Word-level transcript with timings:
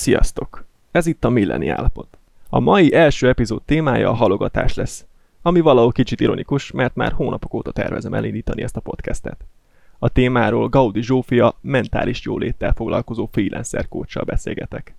Sziasztok! 0.00 0.64
Ez 0.90 1.06
itt 1.06 1.24
a 1.24 1.28
Milleni 1.28 1.68
állapot. 1.68 2.18
A 2.48 2.60
mai 2.60 2.94
első 2.94 3.28
epizód 3.28 3.62
témája 3.62 4.08
a 4.08 4.14
halogatás 4.14 4.74
lesz, 4.74 5.06
ami 5.42 5.60
valahol 5.60 5.92
kicsit 5.92 6.20
ironikus, 6.20 6.70
mert 6.70 6.94
már 6.94 7.12
hónapok 7.12 7.54
óta 7.54 7.72
tervezem 7.72 8.14
elindítani 8.14 8.62
ezt 8.62 8.76
a 8.76 8.80
podcastet. 8.80 9.44
A 9.98 10.08
témáról 10.08 10.68
Gaudi 10.68 11.02
Zsófia 11.02 11.54
mentális 11.60 12.24
jóléttel 12.24 12.72
foglalkozó 12.72 13.28
freelancer 13.32 13.88
coachsal 13.88 14.24
beszélgetek. 14.24 14.94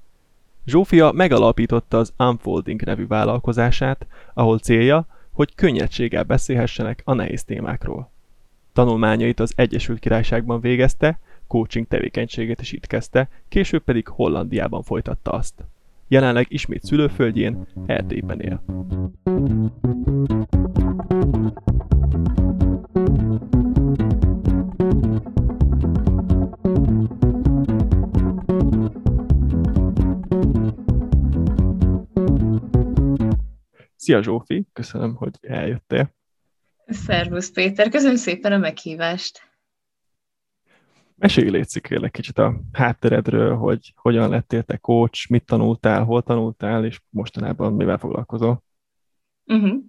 Zsófia 0.65 1.11
megalapította 1.11 1.97
az 1.97 2.13
Unfolding 2.17 2.81
nevű 2.81 3.07
vállalkozását, 3.07 4.07
ahol 4.33 4.59
célja, 4.59 5.07
hogy 5.31 5.55
könnyedséggel 5.55 6.23
beszélhessenek 6.23 7.01
a 7.05 7.13
nehéz 7.13 7.43
témákról. 7.43 8.11
Tanulmányait 8.73 9.39
az 9.39 9.53
Egyesült 9.55 9.99
Királyságban 9.99 10.61
végezte, 10.61 11.19
coaching 11.51 11.87
tevékenységét 11.87 12.61
is 12.61 12.71
itt 12.71 12.87
kezdte, 12.87 13.29
később 13.49 13.83
pedig 13.83 14.07
Hollandiában 14.07 14.83
folytatta 14.83 15.31
azt. 15.31 15.65
Jelenleg 16.07 16.45
ismét 16.49 16.83
szülőföldjén, 16.83 17.67
Erdélyben 17.85 18.39
él. 18.39 18.63
Szia 33.95 34.23
Zsófi, 34.23 34.67
köszönöm, 34.73 35.15
hogy 35.15 35.37
eljöttél. 35.41 36.13
Szervusz 36.85 37.51
Péter, 37.51 37.89
köszönöm 37.89 38.15
szépen 38.15 38.51
a 38.51 38.57
meghívást. 38.57 39.50
Mesélj 41.21 41.49
létszik 41.49 41.83
kérlek 41.83 42.11
kicsit 42.11 42.37
a 42.37 42.61
hátteredről, 42.71 43.55
hogy 43.55 43.93
hogyan 43.95 44.29
lettél 44.29 44.63
te 44.63 44.77
coach, 44.77 45.29
mit 45.29 45.45
tanultál, 45.45 46.03
hol 46.03 46.23
tanultál, 46.23 46.85
és 46.85 46.99
mostanában 47.09 47.73
mivel 47.73 47.97
foglalkozol? 47.97 48.63
Uh-huh. 49.45 49.71
Uh, 49.71 49.83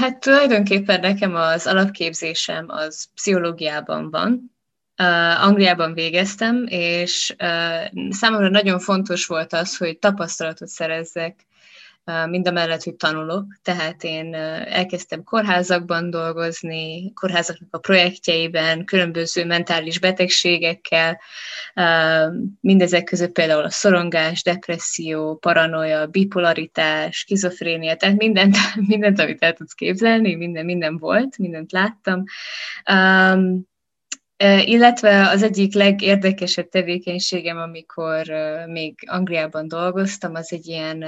hát 0.00 0.20
tulajdonképpen 0.20 1.00
nekem 1.00 1.34
az 1.34 1.66
alapképzésem 1.66 2.64
az 2.68 3.08
pszichológiában 3.14 4.10
van. 4.10 4.56
Uh, 5.02 5.44
Angliában 5.44 5.92
végeztem, 5.92 6.64
és 6.68 7.34
uh, 7.38 8.10
számomra 8.10 8.48
nagyon 8.48 8.78
fontos 8.78 9.26
volt 9.26 9.52
az, 9.52 9.76
hogy 9.76 9.98
tapasztalatot 9.98 10.68
szerezzek 10.68 11.46
mind 12.28 12.48
a 12.48 12.50
mellett, 12.50 12.82
hogy 12.82 12.94
tanulok, 12.94 13.44
tehát 13.62 14.04
én 14.04 14.34
elkezdtem 14.34 15.24
kórházakban 15.24 16.10
dolgozni, 16.10 17.12
kórházaknak 17.12 17.74
a 17.74 17.78
projektjeiben, 17.78 18.84
különböző 18.84 19.44
mentális 19.44 19.98
betegségekkel, 19.98 21.20
mindezek 22.60 23.04
között 23.04 23.32
például 23.32 23.64
a 23.64 23.70
szorongás, 23.70 24.42
depresszió, 24.42 25.36
paranoia, 25.36 26.06
bipolaritás, 26.06 27.16
skizofrénia, 27.16 27.96
tehát 27.96 28.16
mindent, 28.16 28.56
mindent, 28.88 29.18
amit 29.18 29.42
el 29.42 29.52
tudsz 29.52 29.72
képzelni, 29.72 30.34
minden, 30.34 30.64
minden 30.64 30.98
volt, 30.98 31.38
mindent 31.38 31.72
láttam. 31.72 32.24
Illetve 34.64 35.28
az 35.28 35.42
egyik 35.42 35.74
legérdekesebb 35.74 36.68
tevékenységem, 36.68 37.56
amikor 37.56 38.26
még 38.66 38.94
Angliában 39.06 39.68
dolgoztam, 39.68 40.34
az 40.34 40.52
egy 40.52 40.66
ilyen 40.66 41.04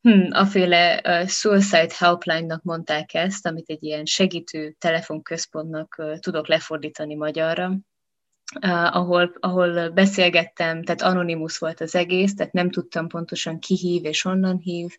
Hmm, 0.00 0.28
aféle 0.30 1.00
uh, 1.04 1.28
Suicide 1.28 1.94
Helpline-nak 1.98 2.62
mondták 2.62 3.14
ezt, 3.14 3.46
amit 3.46 3.68
egy 3.68 3.82
ilyen 3.82 4.04
segítő 4.04 4.74
telefonközpontnak 4.78 5.94
uh, 5.98 6.18
tudok 6.18 6.48
lefordítani 6.48 7.14
magyarra, 7.14 7.66
uh, 8.62 8.96
ahol, 8.96 9.36
ahol 9.40 9.88
beszélgettem, 9.88 10.82
tehát 10.82 11.02
anonimus 11.02 11.58
volt 11.58 11.80
az 11.80 11.94
egész, 11.94 12.34
tehát 12.34 12.52
nem 12.52 12.70
tudtam 12.70 13.08
pontosan 13.08 13.58
ki 13.58 13.74
hív 13.74 14.04
és 14.04 14.22
honnan 14.22 14.58
hív, 14.58 14.96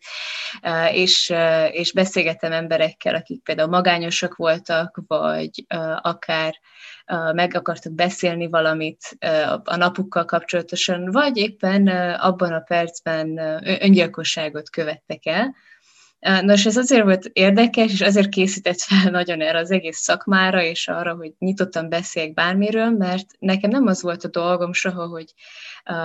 uh, 0.62 0.96
és, 0.96 1.30
uh, 1.32 1.74
és 1.74 1.92
beszélgettem 1.92 2.52
emberekkel, 2.52 3.14
akik 3.14 3.42
például 3.42 3.68
magányosak 3.68 4.36
voltak, 4.36 5.00
vagy 5.06 5.66
uh, 5.74 5.96
akár 6.00 6.54
meg 7.32 7.54
akartak 7.54 7.92
beszélni 7.92 8.48
valamit 8.48 9.18
a 9.64 9.76
napukkal 9.76 10.24
kapcsolatosan, 10.24 11.10
vagy 11.10 11.36
éppen 11.36 11.88
abban 12.16 12.52
a 12.52 12.60
percben 12.60 13.38
öngyilkosságot 13.80 14.70
követtek 14.70 15.26
el. 15.26 15.54
Nos, 16.20 16.66
ez 16.66 16.76
azért 16.76 17.02
volt 17.02 17.30
érdekes, 17.32 17.92
és 17.92 18.00
azért 18.00 18.28
készített 18.28 18.80
fel 18.80 19.10
nagyon 19.20 19.40
erre 19.40 19.58
az 19.58 19.70
egész 19.70 19.98
szakmára, 19.98 20.62
és 20.62 20.88
arra, 20.88 21.14
hogy 21.14 21.32
nyitottan 21.38 21.88
beszéljek 21.88 22.34
bármiről, 22.34 22.90
mert 22.90 23.26
nekem 23.38 23.70
nem 23.70 23.86
az 23.86 24.02
volt 24.02 24.24
a 24.24 24.28
dolgom 24.28 24.72
soha, 24.72 25.06
hogy 25.06 25.34
uh, 25.90 25.96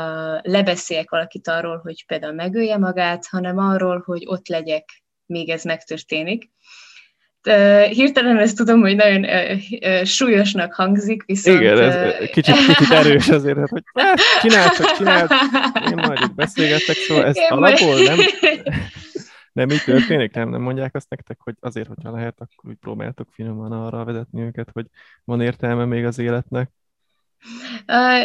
lebeszéljek 0.42 1.10
valakit 1.10 1.48
arról, 1.48 1.78
hogy 1.78 2.06
például 2.06 2.34
megölje 2.34 2.78
magát, 2.78 3.28
hanem 3.28 3.58
arról, 3.58 4.04
hogy 4.06 4.24
ott 4.26 4.48
legyek, 4.48 5.04
még 5.26 5.50
ez 5.50 5.64
megtörténik 5.64 6.54
hirtelen 7.90 8.38
ezt 8.38 8.56
tudom, 8.56 8.82
hogy 8.82 8.96
nagyon 8.96 9.26
súlyosnak 10.06 10.74
hangzik, 10.74 11.24
viszont... 11.26 11.60
Igen, 11.60 11.80
ez 11.80 12.16
kicsit, 12.30 12.56
kicsit 12.56 12.92
erős 12.92 13.30
azért, 13.30 13.58
hát, 13.58 13.70
hogy 13.70 13.84
hát, 13.94 14.20
csináld, 14.42 14.72
csak 14.72 14.92
csináld, 14.92 15.30
én 15.90 15.96
majd 15.96 16.20
itt 16.22 16.36
beszélgetek, 16.36 16.96
szóval 16.96 17.26
ez 17.26 17.36
alapból 17.50 18.04
nem, 18.04 18.18
nem 19.52 19.70
így 19.70 19.84
történik, 19.84 20.34
nem, 20.34 20.50
nem 20.50 20.62
mondják 20.62 20.96
azt 20.96 21.10
nektek, 21.10 21.38
hogy 21.40 21.56
azért, 21.60 21.88
hogyha 21.88 22.12
lehet, 22.12 22.36
akkor 22.38 22.70
úgy 22.70 22.78
próbáltok 22.82 23.28
finoman 23.32 23.72
arra 23.72 24.04
vezetni 24.04 24.42
őket, 24.42 24.70
hogy 24.74 24.86
van 25.24 25.42
értelme 25.42 25.86
még 25.86 26.06
az 26.06 26.20
életnek. 26.20 26.70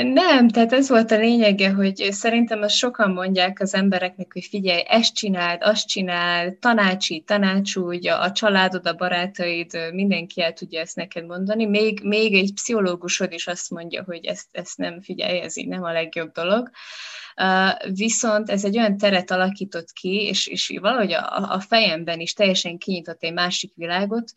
Nem, 0.02 0.48
tehát 0.48 0.72
ez 0.72 0.88
volt 0.88 1.10
a 1.10 1.18
lényege, 1.18 1.70
hogy 1.70 2.08
szerintem 2.10 2.62
azt 2.62 2.74
sokan 2.74 3.10
mondják 3.10 3.60
az 3.60 3.74
embereknek, 3.74 4.32
hogy 4.32 4.44
figyelj, 4.44 4.82
ezt 4.86 5.14
csináld, 5.14 5.62
azt 5.62 5.86
csináld, 5.86 6.54
tanácsi, 6.54 7.22
tanácsúgy, 7.26 8.08
a 8.08 8.32
családod, 8.32 8.86
a 8.86 8.94
barátaid, 8.94 9.78
mindenki 9.92 10.42
el 10.42 10.52
tudja 10.52 10.80
ezt 10.80 10.96
neked 10.96 11.26
mondani. 11.26 11.66
Még, 11.66 12.00
még 12.02 12.34
egy 12.34 12.52
pszichológusod 12.54 13.32
is 13.32 13.46
azt 13.46 13.70
mondja, 13.70 14.02
hogy 14.06 14.24
ezt, 14.24 14.48
ezt 14.52 14.78
nem 14.78 15.00
figyelj, 15.00 15.40
ez 15.40 15.56
így 15.56 15.68
nem 15.68 15.82
a 15.82 15.92
legjobb 15.92 16.32
dolog. 16.32 16.70
Uh, 17.36 17.94
viszont 17.94 18.50
ez 18.50 18.64
egy 18.64 18.76
olyan 18.76 18.96
teret 18.96 19.30
alakított 19.30 19.92
ki, 19.92 20.26
és, 20.26 20.46
és 20.46 20.78
valahogy 20.80 21.12
a, 21.12 21.52
a 21.52 21.60
fejemben 21.60 22.20
is 22.20 22.32
teljesen 22.32 22.78
kinyitott 22.78 23.22
egy 23.22 23.32
másik 23.32 23.72
világot, 23.74 24.32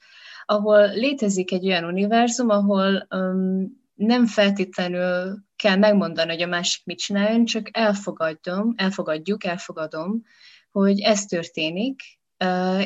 ahol 0.46 0.94
létezik 0.94 1.52
egy 1.52 1.66
olyan 1.66 1.84
univerzum, 1.84 2.50
ahol 2.50 3.08
um, 3.10 3.83
nem 3.94 4.26
feltétlenül 4.26 5.38
kell 5.56 5.76
megmondani, 5.76 6.32
hogy 6.32 6.42
a 6.42 6.48
másik 6.48 6.86
mit 6.86 7.00
csináljon, 7.00 7.46
csak 7.46 7.70
elfogadom, 7.72 8.74
elfogadjuk, 8.78 9.44
elfogadom, 9.44 10.24
hogy 10.72 11.00
ez 11.00 11.26
történik, 11.26 12.02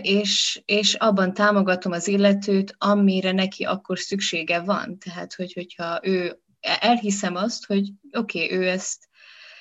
és, 0.02 0.62
és 0.66 0.94
abban 0.94 1.34
támogatom 1.34 1.92
az 1.92 2.08
illetőt, 2.08 2.76
amire 2.78 3.32
neki 3.32 3.64
akkor 3.64 4.00
szüksége 4.00 4.60
van. 4.60 4.98
Tehát, 5.00 5.34
hogy, 5.34 5.54
hogyha 5.54 6.00
ő 6.04 6.40
elhiszem 6.80 7.36
azt, 7.36 7.66
hogy 7.66 7.92
oké, 8.12 8.44
okay, 8.44 8.58
ő 8.58 8.68
ezt 8.68 9.08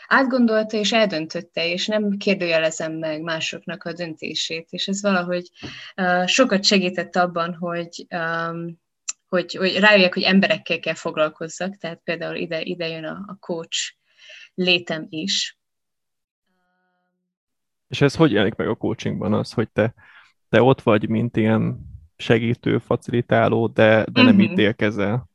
átgondolta 0.07 0.77
és 0.77 0.93
eldöntötte, 0.93 1.69
és 1.69 1.87
nem 1.87 2.11
kérdőjelezem 2.11 2.93
meg 2.93 3.23
másoknak 3.23 3.85
a 3.85 3.93
döntését, 3.93 4.67
és 4.71 4.89
ez 4.89 5.03
valahogy 5.03 5.51
uh, 5.97 6.27
sokat 6.27 6.65
segített 6.65 7.17
abban, 7.17 7.55
hogy 7.55 8.07
um, 8.11 8.85
hogy, 9.37 9.55
hogy 9.55 9.79
rájöjjek, 9.79 10.15
hogy 10.15 10.23
emberekkel 10.23 10.79
kell 10.79 10.95
foglalkozzak, 10.95 11.77
tehát 11.77 12.01
például 12.05 12.37
ide, 12.37 12.61
ide 12.61 12.89
jön 12.89 13.05
a, 13.05 13.25
a 13.27 13.37
coach 13.41 13.95
létem 14.55 15.07
is. 15.09 15.59
És 17.89 18.01
ez 18.01 18.15
hogy 18.15 18.33
jelenik 18.33 18.55
meg 18.55 18.69
a 18.69 18.75
coachingban 18.75 19.33
az, 19.33 19.53
hogy 19.53 19.71
te, 19.71 19.95
te 20.49 20.63
ott 20.63 20.83
vagy, 20.83 21.09
mint 21.09 21.37
ilyen 21.37 21.79
segítő, 22.17 22.79
facilitáló, 22.79 23.67
de, 23.67 24.05
de 24.13 24.23
nem 24.23 24.37
uh-huh. 24.37 24.53
ítélkezel? 24.53 25.31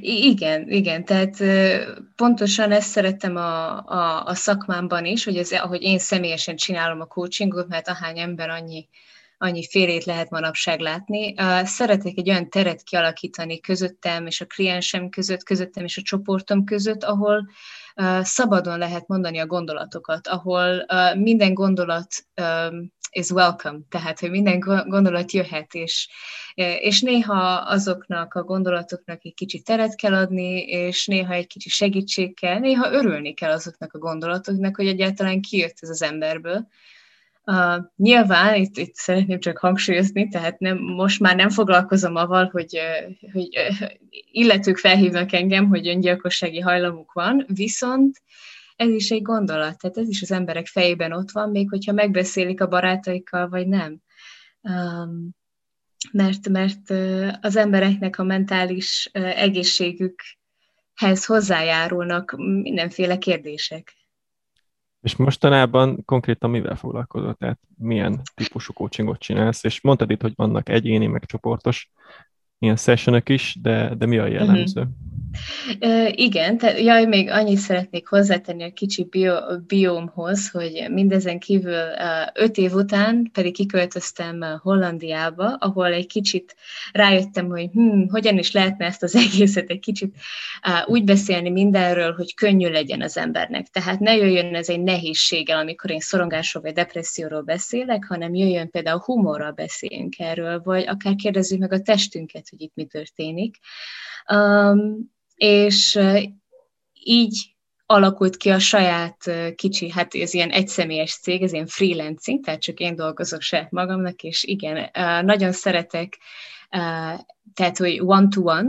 Igen, 0.00 0.68
igen, 0.68 1.04
tehát 1.04 1.36
pontosan 2.16 2.72
ezt 2.72 2.88
szerettem 2.88 3.36
a, 3.36 3.78
a, 3.86 4.24
a 4.24 4.34
szakmámban 4.34 5.04
is, 5.04 5.24
hogy 5.24 5.36
ez, 5.36 5.52
ahogy 5.52 5.82
én 5.82 5.98
személyesen 5.98 6.56
csinálom 6.56 7.00
a 7.00 7.06
coachingot, 7.06 7.68
mert 7.68 7.88
ahány 7.88 8.18
ember 8.18 8.48
annyi 8.48 8.88
annyi 9.42 9.66
félét 9.66 10.04
lehet 10.04 10.30
manapság 10.30 10.80
látni. 10.80 11.34
Szeretek 11.64 12.16
egy 12.16 12.28
olyan 12.28 12.50
teret 12.50 12.82
kialakítani 12.82 13.60
közöttem 13.60 14.26
és 14.26 14.40
a 14.40 14.46
kliensem 14.46 15.08
között, 15.08 15.42
közöttem 15.42 15.84
és 15.84 15.96
a 15.98 16.02
csoportom 16.02 16.64
között, 16.64 17.04
ahol 17.04 17.50
szabadon 18.22 18.78
lehet 18.78 19.06
mondani 19.06 19.38
a 19.38 19.46
gondolatokat, 19.46 20.28
ahol 20.28 20.86
minden 21.14 21.54
gondolat 21.54 22.08
is 23.10 23.30
welcome, 23.30 23.78
tehát 23.88 24.20
hogy 24.20 24.30
minden 24.30 24.58
gondolat 24.86 25.32
jöhet, 25.32 25.74
és, 25.74 26.08
és 26.80 27.00
néha 27.00 27.54
azoknak 27.54 28.34
a 28.34 28.42
gondolatoknak 28.42 29.24
egy 29.24 29.34
kicsit 29.34 29.64
teret 29.64 29.94
kell 29.94 30.14
adni, 30.14 30.60
és 30.62 31.06
néha 31.06 31.32
egy 31.32 31.46
kicsi 31.46 31.68
segítség 31.68 32.34
kell, 32.34 32.58
néha 32.58 32.92
örülni 32.92 33.34
kell 33.34 33.50
azoknak 33.50 33.92
a 33.92 33.98
gondolatoknak, 33.98 34.76
hogy 34.76 34.86
egyáltalán 34.86 35.40
kijött 35.40 35.76
ez 35.80 35.88
az 35.88 36.02
emberből. 36.02 36.68
Uh, 37.46 37.84
nyilván, 37.96 38.54
itt, 38.54 38.76
itt 38.76 38.94
szeretném 38.94 39.40
csak 39.40 39.58
hangsúlyozni, 39.58 40.28
tehát 40.28 40.58
nem, 40.58 40.78
most 40.78 41.20
már 41.20 41.36
nem 41.36 41.50
foglalkozom 41.50 42.16
avval, 42.16 42.48
hogy, 42.52 42.78
hogy 43.32 43.48
illetők 44.32 44.78
felhívnak 44.78 45.32
engem, 45.32 45.68
hogy 45.68 45.88
öngyilkossági 45.88 46.60
hajlamuk 46.60 47.12
van, 47.12 47.46
viszont 47.48 48.22
ez 48.76 48.88
is 48.88 49.10
egy 49.10 49.22
gondolat, 49.22 49.78
tehát 49.78 49.98
ez 49.98 50.08
is 50.08 50.22
az 50.22 50.30
emberek 50.30 50.66
fejében 50.66 51.12
ott 51.12 51.30
van, 51.30 51.50
még 51.50 51.68
hogyha 51.68 51.92
megbeszélik 51.92 52.60
a 52.60 52.66
barátaikkal, 52.66 53.48
vagy 53.48 53.66
nem. 53.66 53.98
Um, 54.60 55.30
mert, 56.12 56.48
mert 56.48 56.90
az 57.40 57.56
embereknek 57.56 58.18
a 58.18 58.24
mentális 58.24 59.10
egészségükhez 59.12 61.24
hozzájárulnak 61.26 62.34
mindenféle 62.36 63.18
kérdések. 63.18 63.94
És 65.02 65.16
mostanában 65.16 66.04
konkrétan 66.04 66.50
mivel 66.50 66.76
foglalkozol? 66.76 67.34
Tehát 67.34 67.58
milyen 67.78 68.20
típusú 68.34 68.72
coachingot 68.72 69.18
csinálsz? 69.18 69.64
És 69.64 69.80
mondtad 69.80 70.10
itt, 70.10 70.22
hogy 70.22 70.32
vannak 70.36 70.68
egyéni, 70.68 71.06
meg 71.06 71.24
csoportos 71.24 71.90
ilyen 72.58 72.76
sessionök 72.76 73.28
is, 73.28 73.56
de, 73.60 73.94
de 73.94 74.06
mi 74.06 74.18
a 74.18 74.26
jellemző? 74.26 74.80
Uh-huh. 74.80 75.11
Igen, 76.10 76.58
tehát 76.58 76.80
jaj, 76.80 77.04
még 77.04 77.30
annyit 77.30 77.58
szeretnék 77.58 78.08
hozzátenni 78.08 78.62
a 78.62 78.72
kicsi 78.72 79.04
bio, 79.04 79.34
biomhoz, 79.66 80.50
hogy 80.50 80.86
mindezen 80.90 81.38
kívül 81.38 81.82
öt 82.34 82.56
év 82.56 82.72
után 82.74 83.30
pedig 83.32 83.54
kiköltöztem 83.54 84.44
Hollandiába, 84.62 85.54
ahol 85.54 85.92
egy 85.92 86.06
kicsit 86.06 86.56
rájöttem, 86.92 87.46
hogy 87.46 87.68
hm, 87.72 88.08
hogyan 88.08 88.38
is 88.38 88.52
lehetne 88.52 88.86
ezt 88.86 89.02
az 89.02 89.16
egészet 89.26 89.70
egy 89.70 89.80
kicsit 89.80 90.14
úgy 90.86 91.04
beszélni 91.04 91.50
mindenről, 91.50 92.14
hogy 92.14 92.34
könnyű 92.34 92.68
legyen 92.68 93.02
az 93.02 93.16
embernek. 93.16 93.66
Tehát 93.66 94.00
ne 94.00 94.16
jöjjön 94.16 94.54
ez 94.54 94.68
egy 94.68 94.82
nehézséggel, 94.82 95.58
amikor 95.58 95.90
én 95.90 96.00
szorongásról 96.00 96.62
vagy 96.62 96.72
depresszióról 96.72 97.42
beszélek, 97.42 98.04
hanem 98.08 98.34
jöjjön 98.34 98.70
például 98.70 99.02
humorral 99.04 99.52
beszéljünk 99.52 100.18
erről, 100.18 100.60
vagy 100.64 100.86
akár 100.86 101.14
kérdezzük 101.14 101.58
meg 101.58 101.72
a 101.72 101.80
testünket, 101.80 102.48
hogy 102.48 102.60
itt 102.60 102.74
mi 102.74 102.84
történik. 102.84 103.56
Um, 104.32 105.10
és 105.42 105.98
így 106.92 107.54
alakult 107.86 108.36
ki 108.36 108.50
a 108.50 108.58
saját 108.58 109.30
kicsi, 109.54 109.90
hát 109.90 110.14
ez 110.14 110.34
ilyen 110.34 110.50
egyszemélyes 110.50 111.14
cég, 111.14 111.42
ez 111.42 111.52
ilyen 111.52 111.66
freelancing, 111.66 112.44
tehát 112.44 112.60
csak 112.60 112.78
én 112.78 112.96
dolgozok 112.96 113.40
saját 113.40 113.70
magamnak, 113.70 114.22
és 114.22 114.44
igen, 114.44 114.90
nagyon 115.24 115.52
szeretek, 115.52 116.18
tehát, 117.54 117.76
hogy 117.78 118.00
one-to-one, 118.00 118.68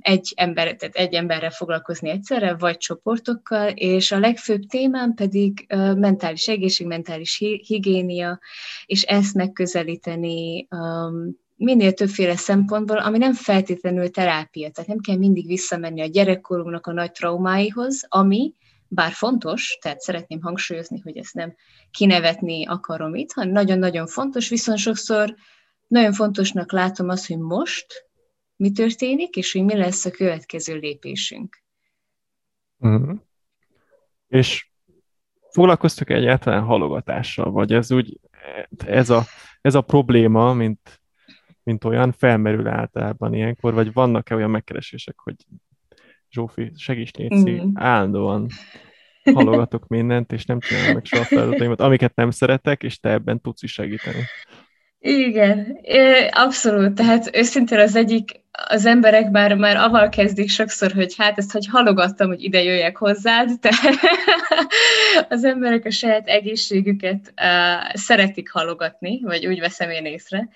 egy, 0.00 0.32
ember, 0.36 0.74
tehát 0.74 0.94
egy 0.94 1.14
emberrel 1.14 1.50
foglalkozni 1.50 2.10
egyszerre, 2.10 2.56
vagy 2.56 2.76
csoportokkal, 2.76 3.68
és 3.68 4.12
a 4.12 4.18
legfőbb 4.18 4.62
témám 4.62 5.14
pedig 5.14 5.66
mentális 5.96 6.48
egészség, 6.48 6.86
mentális 6.86 7.36
higiénia, 7.66 8.38
és 8.86 9.02
ezt 9.02 9.34
megközelíteni 9.34 10.68
minél 11.58 11.92
többféle 11.92 12.36
szempontból, 12.36 12.98
ami 12.98 13.18
nem 13.18 13.34
feltétlenül 13.34 14.10
terápia, 14.10 14.70
tehát 14.70 14.88
nem 14.88 14.98
kell 14.98 15.16
mindig 15.16 15.46
visszamenni 15.46 16.00
a 16.00 16.06
gyerekkorunknak 16.06 16.86
a 16.86 16.92
nagy 16.92 17.12
traumáihoz, 17.12 18.06
ami, 18.08 18.54
bár 18.88 19.12
fontos, 19.12 19.78
tehát 19.80 20.00
szeretném 20.00 20.40
hangsúlyozni, 20.42 21.00
hogy 21.00 21.16
ezt 21.16 21.34
nem 21.34 21.54
kinevetni 21.90 22.66
akarom 22.66 23.14
itt, 23.14 23.32
hanem 23.32 23.50
nagyon-nagyon 23.50 24.06
fontos, 24.06 24.48
viszont 24.48 24.78
sokszor 24.78 25.34
nagyon 25.86 26.12
fontosnak 26.12 26.72
látom 26.72 27.08
azt, 27.08 27.26
hogy 27.26 27.38
most 27.38 27.86
mi 28.56 28.72
történik, 28.72 29.36
és 29.36 29.52
hogy 29.52 29.64
mi 29.64 29.76
lesz 29.76 30.04
a 30.04 30.10
következő 30.10 30.76
lépésünk. 30.76 31.62
Uh-huh. 32.78 33.16
És 34.28 34.70
foglalkoztok 35.50 36.10
egyáltalán 36.10 36.62
halogatással, 36.62 37.50
vagy 37.50 37.72
ez 37.72 37.92
úgy, 37.92 38.20
ez 38.86 39.10
a, 39.10 39.22
ez 39.60 39.74
a 39.74 39.80
probléma, 39.80 40.52
mint 40.52 41.00
mint 41.68 41.84
olyan, 41.84 42.12
felmerül 42.12 42.68
általában 42.68 43.34
ilyenkor, 43.34 43.74
vagy 43.74 43.92
vannak-e 43.92 44.34
olyan 44.34 44.50
megkeresések, 44.50 45.18
hogy 45.18 45.34
Zsófi, 46.30 46.72
segíts 46.76 47.12
Néci, 47.12 47.50
mm. 47.50 47.70
állandóan 47.74 48.46
halogatok 49.34 49.86
mindent, 49.86 50.32
és 50.32 50.44
nem 50.44 50.60
csinálom 50.60 50.94
meg 50.94 51.04
soha 51.04 51.24
feladataimat, 51.24 51.80
amiket 51.80 52.14
nem 52.14 52.30
szeretek, 52.30 52.82
és 52.82 53.00
te 53.00 53.10
ebben 53.10 53.40
tudsz 53.40 53.62
is 53.62 53.72
segíteni. 53.72 54.24
Igen, 55.00 55.78
abszolút. 56.30 56.94
Tehát 56.94 57.36
őszintén 57.36 57.78
az 57.78 57.96
egyik, 57.96 58.40
az 58.68 58.86
emberek 58.86 59.30
már, 59.30 59.54
már 59.54 59.76
aval 59.76 60.08
kezdik 60.08 60.50
sokszor, 60.50 60.92
hogy 60.92 61.14
hát 61.16 61.38
ezt, 61.38 61.52
hogy 61.52 61.66
halogattam, 61.66 62.28
hogy 62.28 62.42
ide 62.42 62.62
jöjjek 62.62 62.96
hozzád, 62.96 63.50
de 63.60 63.70
az 65.34 65.44
emberek 65.44 65.84
a 65.84 65.90
saját 65.90 66.28
egészségüket 66.28 67.32
uh, 67.36 67.94
szeretik 67.94 68.50
halogatni, 68.50 69.20
vagy 69.22 69.46
úgy 69.46 69.60
veszem 69.60 69.90
én 69.90 70.04
észre. 70.04 70.48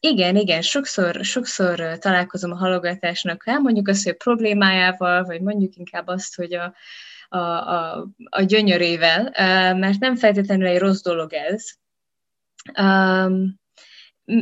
Igen, 0.00 0.36
igen, 0.36 0.62
sokszor, 0.62 1.24
sokszor 1.24 1.98
találkozom 1.98 2.50
a 2.50 2.56
halogatásnak, 2.56 3.46
elmondjuk 3.46 3.88
azt, 3.88 4.04
hogy 4.04 4.12
a 4.12 4.22
problémájával, 4.24 5.24
vagy 5.24 5.40
mondjuk 5.40 5.76
inkább 5.76 6.06
azt, 6.06 6.36
hogy 6.36 6.54
a, 6.54 6.74
a, 7.28 7.38
a, 7.38 8.06
a 8.24 8.42
gyönyörével, 8.42 9.22
mert 9.74 9.98
nem 9.98 10.16
feltétlenül 10.16 10.66
egy 10.66 10.78
rossz 10.78 11.02
dolog 11.02 11.32
ez. 11.32 11.64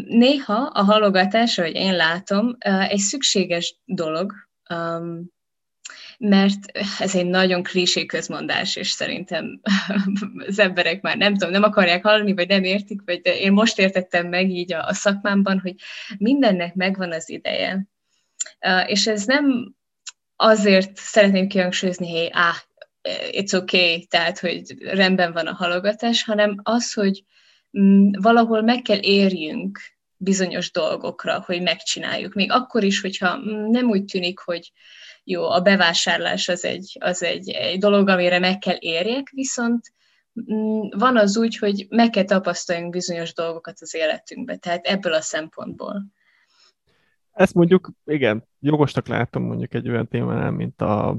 Néha 0.07 0.71
a 0.75 0.83
halogatás, 0.83 1.59
ahogy 1.59 1.75
én 1.75 1.97
látom, 1.97 2.57
egy 2.89 2.99
szükséges 2.99 3.77
dolog, 3.85 4.33
mert 6.23 6.79
ez 6.99 7.15
egy 7.15 7.27
nagyon 7.27 7.63
klisé 7.63 8.07
közmondás, 8.07 8.77
és 8.77 8.91
szerintem 8.91 9.61
az 10.49 10.59
emberek 10.59 11.01
már 11.01 11.17
nem 11.17 11.33
tudom, 11.33 11.51
nem 11.51 11.63
akarják 11.63 12.03
hallani, 12.03 12.35
vagy 12.35 12.49
nem 12.49 12.65
értik, 12.65 13.01
vagy 13.05 13.21
de 13.21 13.39
én 13.39 13.53
most 13.53 13.79
értettem 13.79 14.29
meg 14.29 14.51
így 14.51 14.73
a, 14.73 14.87
a 14.87 14.95
szakmámban, 14.95 15.61
hogy 15.61 15.75
mindennek 16.19 16.75
megvan 16.75 17.13
az 17.13 17.29
ideje. 17.29 17.87
És 18.87 19.07
ez 19.07 19.25
nem 19.25 19.75
azért 20.37 20.97
szeretném 20.97 21.49
kihangsúlyozni, 21.49 22.19
hogy 22.19 22.31
ah, 22.33 22.57
it's 23.31 23.57
okay, 23.57 24.07
tehát, 24.07 24.39
hogy 24.39 24.75
rendben 24.79 25.33
van 25.33 25.47
a 25.47 25.55
halogatás, 25.55 26.25
hanem 26.25 26.61
az, 26.63 26.93
hogy 26.93 27.25
mm, 27.79 28.11
valahol 28.21 28.63
meg 28.63 28.83
kell 28.83 29.01
érjünk 29.01 29.81
bizonyos 30.17 30.71
dolgokra, 30.71 31.43
hogy 31.47 31.63
megcsináljuk. 31.63 32.35
Még 32.35 32.53
akkor 32.53 32.85
is, 32.85 33.01
hogyha 33.01 33.37
mm, 33.37 33.71
nem 33.71 33.89
úgy 33.89 34.05
tűnik, 34.05 34.39
hogy 34.39 34.73
jó, 35.25 35.51
a 35.51 35.61
bevásárlás 35.61 36.49
az 36.49 36.65
egy, 36.65 36.97
az 37.01 37.23
egy, 37.23 37.51
egy 37.51 37.79
dolog, 37.79 38.09
amire 38.09 38.39
meg 38.39 38.59
kell 38.59 38.77
érjek, 38.79 39.31
viszont 39.35 39.93
mm, 40.53 40.81
van 40.97 41.17
az 41.17 41.37
úgy, 41.37 41.57
hogy 41.57 41.87
meg 41.89 42.11
kell 42.11 42.25
tapasztaljunk 42.25 42.91
bizonyos 42.91 43.35
dolgokat 43.35 43.77
az 43.81 43.95
életünkbe, 43.95 44.57
tehát 44.57 44.87
ebből 44.87 45.13
a 45.13 45.21
szempontból. 45.21 46.07
Ezt 47.33 47.55
mondjuk, 47.55 47.91
igen, 48.05 48.49
jogosnak 48.61 49.07
látom 49.07 49.43
mondjuk 49.43 49.75
egy 49.75 49.89
olyan 49.89 50.09
témánál, 50.09 50.51
mint 50.51 50.81
a 50.81 51.17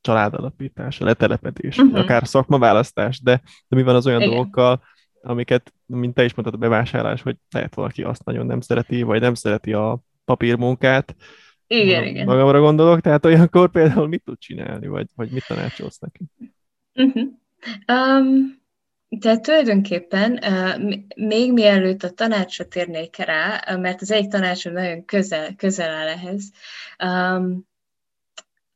családalapítás, 0.00 1.00
a 1.00 1.04
letelepedés, 1.04 1.78
uh-huh. 1.78 1.98
akár 1.98 2.26
szakmaválasztás, 2.26 3.20
de, 3.20 3.42
de 3.68 3.76
mi 3.76 3.82
van 3.82 3.94
az 3.94 4.06
olyan 4.06 4.20
igen. 4.20 4.32
dolgokkal, 4.32 4.82
amiket, 5.22 5.72
mint 5.86 6.14
te 6.14 6.24
is 6.24 6.34
mondtad, 6.34 6.60
a 6.60 6.66
bevásárlás, 6.68 7.22
hogy 7.22 7.36
lehet 7.50 7.74
valaki 7.74 8.02
azt 8.02 8.24
nagyon 8.24 8.46
nem 8.46 8.60
szereti, 8.60 9.02
vagy 9.02 9.20
nem 9.20 9.34
szereti 9.34 9.72
a 9.72 10.00
papírmunkát, 10.24 11.16
igen, 11.68 11.98
magam, 11.98 12.08
igen. 12.08 12.26
Magamra 12.26 12.60
gondolok, 12.60 13.00
tehát 13.00 13.24
olyankor 13.24 13.70
például 13.70 14.08
mit 14.08 14.22
tud 14.24 14.38
csinálni, 14.38 14.86
vagy, 14.86 15.06
vagy 15.14 15.30
mit 15.30 15.46
tanácsolsz 15.46 15.98
neki? 15.98 16.24
Uh-huh. 16.94 17.28
Um, 17.92 18.56
tehát 19.20 19.42
tulajdonképpen 19.42 20.32
uh, 20.32 20.94
még 21.16 21.52
mielőtt 21.52 22.02
a 22.02 22.10
tanácsra 22.10 22.64
térnék 22.64 23.16
rá, 23.16 23.76
mert 23.76 24.00
az 24.00 24.10
egyik 24.10 24.30
tanácsom 24.30 24.72
nagyon 24.72 25.04
közel, 25.04 25.54
közel 25.54 25.90
áll 25.90 26.06
ehhez, 26.06 26.50
um, 27.04 27.66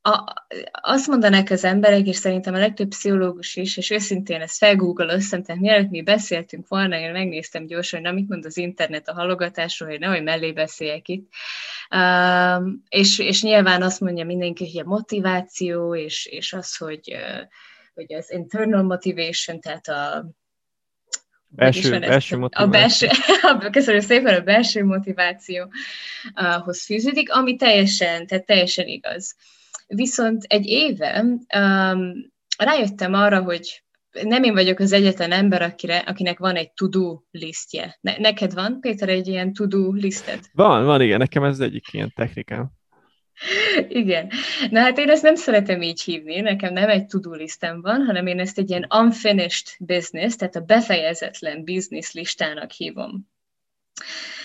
a, 0.03 0.25
azt 0.71 1.07
mondanák 1.07 1.51
az 1.51 1.65
emberek, 1.65 2.07
és 2.07 2.17
szerintem 2.17 2.55
a 2.55 2.59
legtöbb 2.59 2.89
pszichológus 2.89 3.57
is, 3.57 3.77
és 3.77 3.91
őszintén 3.91 4.41
ezt 4.41 4.57
felgoogoloztam, 4.57 5.43
tehát 5.43 5.61
mielőtt 5.61 5.91
mi 5.91 6.03
beszéltünk 6.03 6.69
volna, 6.69 6.99
én 6.99 7.13
megnéztem 7.13 7.67
gyorsan, 7.67 8.01
hogy 8.01 8.09
na, 8.09 8.15
mit 8.15 8.29
mond 8.29 8.45
az 8.45 8.57
internet 8.57 9.09
a 9.09 9.15
halogatásról, 9.15 9.89
hogy 9.89 9.99
nehogy 9.99 10.23
mellé 10.23 10.53
beszéljek 10.53 11.09
itt. 11.09 11.29
És, 12.89 13.19
és 13.19 13.43
nyilván 13.43 13.83
azt 13.83 14.01
mondja 14.01 14.25
mindenki, 14.25 14.71
hogy 14.71 14.81
a 14.81 14.89
motiváció, 14.89 15.95
és, 15.95 16.27
és 16.27 16.53
az, 16.53 16.77
hogy, 16.77 17.17
hogy 17.95 18.15
az 18.15 18.31
internal 18.31 18.83
motivation, 18.83 19.61
tehát 19.61 19.89
a 19.89 20.27
Belső, 21.55 21.99
belső 21.99 22.37
motiváció. 22.37 22.67
A 22.67 22.71
belső, 22.71 23.09
köszönöm 23.71 24.01
szépen, 24.01 24.35
a 24.35 24.41
belső 24.41 24.85
motivációhoz 24.85 26.85
fűződik, 26.85 27.33
ami 27.33 27.57
teljesen, 27.57 28.27
tehát 28.27 28.47
teljesen 28.47 28.87
igaz. 28.87 29.37
Viszont 29.87 30.43
egy 30.43 30.67
éve 30.67 31.21
um, 31.21 31.43
rájöttem 32.59 33.15
arra, 33.15 33.43
hogy 33.43 33.82
nem 34.23 34.43
én 34.43 34.53
vagyok 34.53 34.79
az 34.79 34.93
egyetlen 34.93 35.33
ember, 35.33 35.63
akire, 35.63 35.99
akinek 35.99 36.39
van 36.39 36.57
egy 36.57 36.73
to-do 36.73 37.21
listje. 37.31 37.99
Ne, 38.01 38.17
neked 38.19 38.55
van, 38.55 38.81
Péter, 38.81 39.09
egy 39.09 39.29
ilyen 39.29 39.53
to-do 39.53 39.93
listed? 39.93 40.41
Van, 40.53 40.85
van, 40.85 41.01
igen, 41.01 41.19
nekem 41.19 41.45
ez 41.45 41.61
egyik 41.61 41.93
ilyen 41.93 42.13
technikám. 42.15 42.71
Igen. 43.89 44.31
Na 44.71 44.81
hát 44.81 44.99
én 44.99 45.09
ezt 45.11 45.23
nem 45.23 45.35
szeretem 45.35 45.83
így 45.83 46.03
hívni, 46.03 46.41
nekem 46.41 46.73
nem 46.73 46.89
egy 46.89 47.07
to-do 47.07 47.35
listem 47.35 47.81
van, 47.81 48.05
hanem 48.05 48.27
én 48.27 48.39
ezt 48.39 48.59
egy 48.59 48.71
ilyen 48.71 48.87
unfinished 48.95 49.67
business, 49.79 50.37
tehát 50.37 50.57
a 50.57 50.61
befejezetlen 50.61 51.65
business 51.65 52.13
listának 52.13 52.71
hívom. 52.71 53.31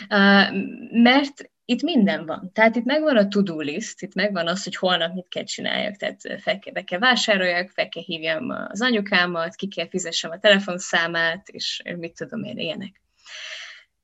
Uh, 0.09 0.61
mert 0.91 1.51
itt 1.69 1.81
minden 1.81 2.25
van. 2.25 2.51
Tehát 2.53 2.75
itt 2.75 2.83
megvan 2.83 3.17
a 3.17 3.27
to-do 3.27 3.59
list, 3.59 4.01
itt 4.01 4.13
megvan 4.13 4.47
az, 4.47 4.63
hogy 4.63 4.75
holnap 4.75 5.13
mit 5.13 5.27
kell 5.29 5.43
csináljak, 5.43 5.95
tehát 5.95 6.21
fel 6.41 6.59
kell, 6.59 6.73
be 6.73 6.83
kell 6.83 6.99
vásároljak, 6.99 7.69
fel 7.69 7.89
kell 7.89 8.03
hívjam 8.03 8.49
az 8.49 8.81
anyukámat, 8.81 9.55
ki 9.55 9.67
kell 9.67 9.87
fizessem 9.89 10.31
a 10.31 10.39
telefonszámát, 10.39 11.49
és 11.49 11.81
mit 11.97 12.15
tudom 12.15 12.43
én, 12.43 12.57
ilyenek. 12.57 13.01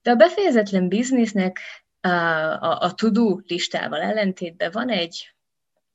De 0.01 0.11
a 0.11 0.15
befejezetlen 0.15 0.87
biznisznek 0.87 1.59
a, 2.01 2.07
a, 2.07 2.79
a 2.79 2.93
to-do 2.93 3.39
listával 3.47 4.01
ellentétben 4.01 4.71
van 4.71 4.89
egy 4.89 5.32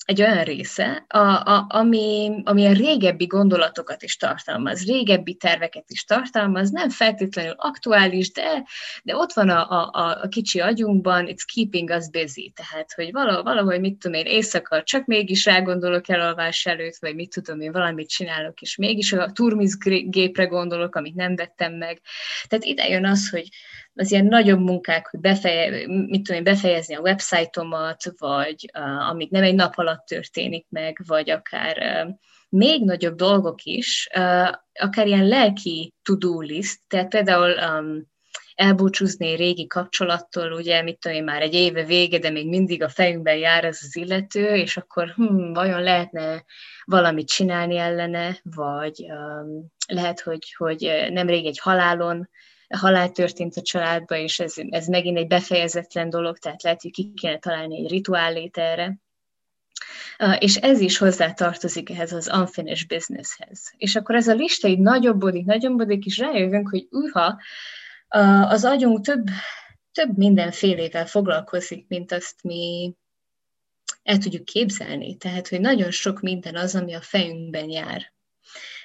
egy 0.08 0.22
olyan 0.22 0.44
része, 0.44 1.04
a, 1.08 1.18
a, 1.18 1.66
ami, 1.68 2.30
ami 2.44 2.66
a 2.66 2.72
régebbi 2.72 3.26
gondolatokat 3.26 4.02
is 4.02 4.16
tartalmaz, 4.16 4.86
régebbi 4.86 5.34
terveket 5.34 5.84
is 5.86 6.04
tartalmaz, 6.04 6.70
nem 6.70 6.90
feltétlenül 6.90 7.54
aktuális, 7.56 8.32
de, 8.32 8.64
de 9.02 9.16
ott 9.16 9.32
van 9.32 9.48
a, 9.48 9.90
a, 9.92 10.18
a 10.22 10.28
kicsi 10.28 10.60
agyunkban, 10.60 11.26
it's 11.26 11.44
keeping 11.54 11.90
us 11.90 12.10
busy, 12.10 12.52
tehát, 12.56 12.92
hogy 12.92 13.12
valahogy, 13.12 13.44
valahogy 13.44 13.80
mit 13.80 13.98
tudom 13.98 14.20
én, 14.20 14.26
éjszaka 14.26 14.82
csak 14.82 15.06
mégis 15.06 15.44
rágondolok 15.44 16.08
elalvás 16.08 16.66
előtt, 16.66 16.96
vagy 17.00 17.14
mit 17.14 17.30
tudom 17.30 17.60
én, 17.60 17.72
valamit 17.72 18.08
csinálok, 18.08 18.60
és 18.60 18.76
mégis 18.76 19.12
a 19.12 19.32
turmizgépre 19.32 20.44
gondolok, 20.44 20.94
amit 20.94 21.14
nem 21.14 21.36
vettem 21.36 21.74
meg. 21.74 22.00
Tehát 22.46 22.64
ide 22.64 22.88
jön 22.88 23.06
az, 23.06 23.30
hogy 23.30 23.48
az 23.98 24.10
ilyen 24.10 24.26
nagyobb 24.26 24.60
munkák, 24.60 25.06
hogy 25.06 25.20
befeje, 25.20 25.86
mit 25.86 26.22
tudom 26.22 26.36
én, 26.36 26.42
befejezni 26.42 26.94
a 26.94 27.00
websájtomat, 27.00 28.12
vagy 28.18 28.70
uh, 28.78 29.08
amik 29.08 29.30
nem 29.30 29.42
egy 29.42 29.54
nap 29.54 29.76
alatt 29.76 30.06
történik 30.06 30.66
meg, 30.68 30.98
vagy 31.06 31.30
akár 31.30 31.78
uh, 31.78 32.14
még 32.48 32.84
nagyobb 32.84 33.16
dolgok 33.16 33.62
is, 33.62 34.08
uh, 34.16 34.48
akár 34.72 35.06
ilyen 35.06 35.28
lelki 35.28 35.94
to-do 36.02 36.40
list, 36.40 36.80
tehát 36.86 37.08
például 37.08 37.50
um, 37.50 38.06
elbúcsúzni 38.54 39.34
régi 39.34 39.66
kapcsolattól, 39.66 40.52
ugye, 40.52 40.82
mit 40.82 40.98
tudom 40.98 41.16
én, 41.16 41.24
már 41.24 41.42
egy 41.42 41.54
éve 41.54 41.84
vége, 41.84 42.18
de 42.18 42.30
még 42.30 42.48
mindig 42.48 42.82
a 42.82 42.88
fejünkben 42.88 43.36
jár 43.36 43.64
ez 43.64 43.78
az 43.82 43.96
illető, 43.96 44.54
és 44.54 44.76
akkor 44.76 45.08
hm, 45.08 45.52
vajon 45.52 45.82
lehetne 45.82 46.44
valamit 46.84 47.28
csinálni 47.28 47.76
ellene, 47.76 48.38
vagy 48.42 49.06
um, 49.08 49.72
lehet, 49.88 50.20
hogy, 50.20 50.54
hogy 50.56 51.06
nemrég 51.10 51.46
egy 51.46 51.58
halálon 51.58 52.28
halál 52.76 53.10
történt 53.10 53.56
a 53.56 53.62
családba, 53.62 54.16
és 54.16 54.38
ez, 54.38 54.54
ez 54.70 54.86
megint 54.86 55.18
egy 55.18 55.26
befejezetlen 55.26 56.10
dolog, 56.10 56.38
tehát 56.38 56.62
lehet, 56.62 56.82
hogy 56.82 56.90
ki 56.90 57.12
kéne 57.14 57.38
találni 57.38 57.78
egy 57.78 57.90
rituálét 57.90 58.56
erre. 58.56 58.98
És 60.38 60.56
ez 60.56 60.80
is 60.80 60.98
hozzá 60.98 61.32
tartozik 61.32 61.90
ehhez 61.90 62.12
az 62.12 62.30
unfinished 62.32 62.88
businesshez. 62.88 63.72
És 63.76 63.96
akkor 63.96 64.14
ez 64.14 64.28
a 64.28 64.34
lista 64.34 64.68
így 64.68 64.78
nagyobbodik, 64.78 65.44
nagyobbodik, 65.44 66.04
és 66.04 66.18
rájövünk, 66.18 66.68
hogy 66.68 66.86
uha, 66.90 67.40
az 68.48 68.64
agyunk 68.64 69.04
több, 69.04 69.24
több 69.92 70.16
mindenfélével 70.16 71.06
foglalkozik, 71.06 71.88
mint 71.88 72.12
azt 72.12 72.42
mi 72.42 72.94
el 74.02 74.18
tudjuk 74.18 74.44
képzelni. 74.44 75.16
Tehát, 75.16 75.48
hogy 75.48 75.60
nagyon 75.60 75.90
sok 75.90 76.20
minden 76.20 76.56
az, 76.56 76.74
ami 76.74 76.94
a 76.94 77.00
fejünkben 77.00 77.70
jár. 77.70 78.12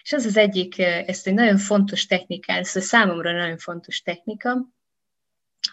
És 0.04 0.12
ez 0.12 0.26
az 0.26 0.38
egyik, 0.38 0.80
ezt 0.80 1.28
egy 1.28 1.34
nagyon 1.34 1.58
fontos 1.58 2.06
technikán, 2.06 2.60
ez 2.60 2.76
a 2.76 2.82
számomra 2.82 3.32
nagyon 3.32 3.58
fontos 3.58 4.02
technika, 4.02 4.68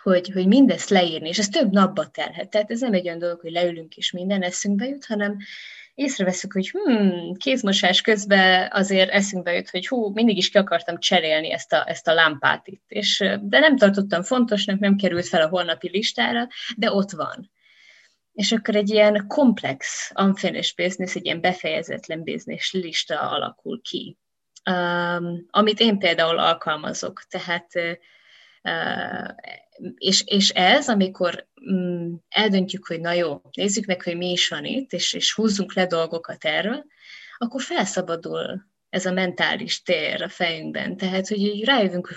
hogy, 0.03 0.31
hogy 0.33 0.47
mindezt 0.47 0.89
leírni, 0.89 1.29
és 1.29 1.39
ez 1.39 1.49
több 1.49 1.73
napba 1.73 2.07
telhet. 2.07 2.51
Tehát 2.51 2.71
ez 2.71 2.81
nem 2.81 2.93
egy 2.93 3.07
olyan 3.07 3.19
dolog, 3.19 3.41
hogy 3.41 3.51
leülünk 3.51 3.97
és 3.97 4.11
minden 4.11 4.43
eszünkbe 4.43 4.87
jut, 4.87 5.07
hanem 5.07 5.37
észreveszünk, 5.95 6.53
hogy 6.53 6.71
hmm, 6.71 7.35
kézmosás 7.35 8.01
közben 8.01 8.69
azért 8.73 9.11
eszünkbe 9.11 9.55
jut, 9.55 9.71
hogy 9.71 9.89
hú, 9.89 10.13
mindig 10.13 10.37
is 10.37 10.51
ki 10.51 10.59
akartam 10.59 10.99
cserélni 10.99 11.53
ezt 11.53 11.73
a, 11.73 11.89
ezt 11.89 12.09
a 12.09 12.15
lámpát 12.15 12.67
itt. 12.67 12.85
És, 12.89 13.19
de 13.41 13.59
nem 13.59 13.77
tartottam 13.77 14.23
fontosnak, 14.23 14.79
nem 14.79 14.97
került 14.97 15.27
fel 15.27 15.43
a 15.43 15.49
holnapi 15.49 15.89
listára, 15.89 16.49
de 16.77 16.93
ott 16.93 17.11
van. 17.11 17.51
És 18.33 18.53
akkor 18.53 18.77
egy 18.77 18.91
ilyen 18.91 19.27
komplex 19.27 20.11
unfinished 20.15 20.77
business, 20.77 21.15
egy 21.15 21.25
ilyen 21.25 21.41
befejezetlen 21.41 22.25
business 22.25 22.73
lista 22.73 23.21
alakul 23.21 23.81
ki, 23.83 24.17
um, 24.71 25.47
amit 25.51 25.81
én 25.81 25.99
például 25.99 26.39
alkalmazok. 26.39 27.23
Tehát 27.29 27.67
uh, 27.75 29.29
és, 29.97 30.23
és 30.27 30.49
ez, 30.49 30.89
amikor 30.89 31.47
um, 31.55 32.25
eldöntjük, 32.29 32.87
hogy 32.87 33.01
na 33.01 33.13
jó, 33.13 33.41
nézzük 33.53 33.85
meg, 33.87 34.03
hogy 34.03 34.17
mi 34.17 34.31
is 34.31 34.49
van 34.49 34.65
itt, 34.65 34.93
és, 34.93 35.13
és 35.13 35.35
húzzunk 35.35 35.75
le 35.75 35.87
dolgokat 35.87 36.45
erről, 36.45 36.85
akkor 37.39 37.63
felszabadul 37.63 38.69
ez 38.89 39.07
a 39.07 39.13
mentális 39.13 39.83
tér 39.83 40.23
a 40.23 40.29
fejünkben. 40.29 40.97
Tehát, 40.97 41.29
hogy 41.29 41.65
rájövünk, 41.65 42.07
hogy 42.07 42.17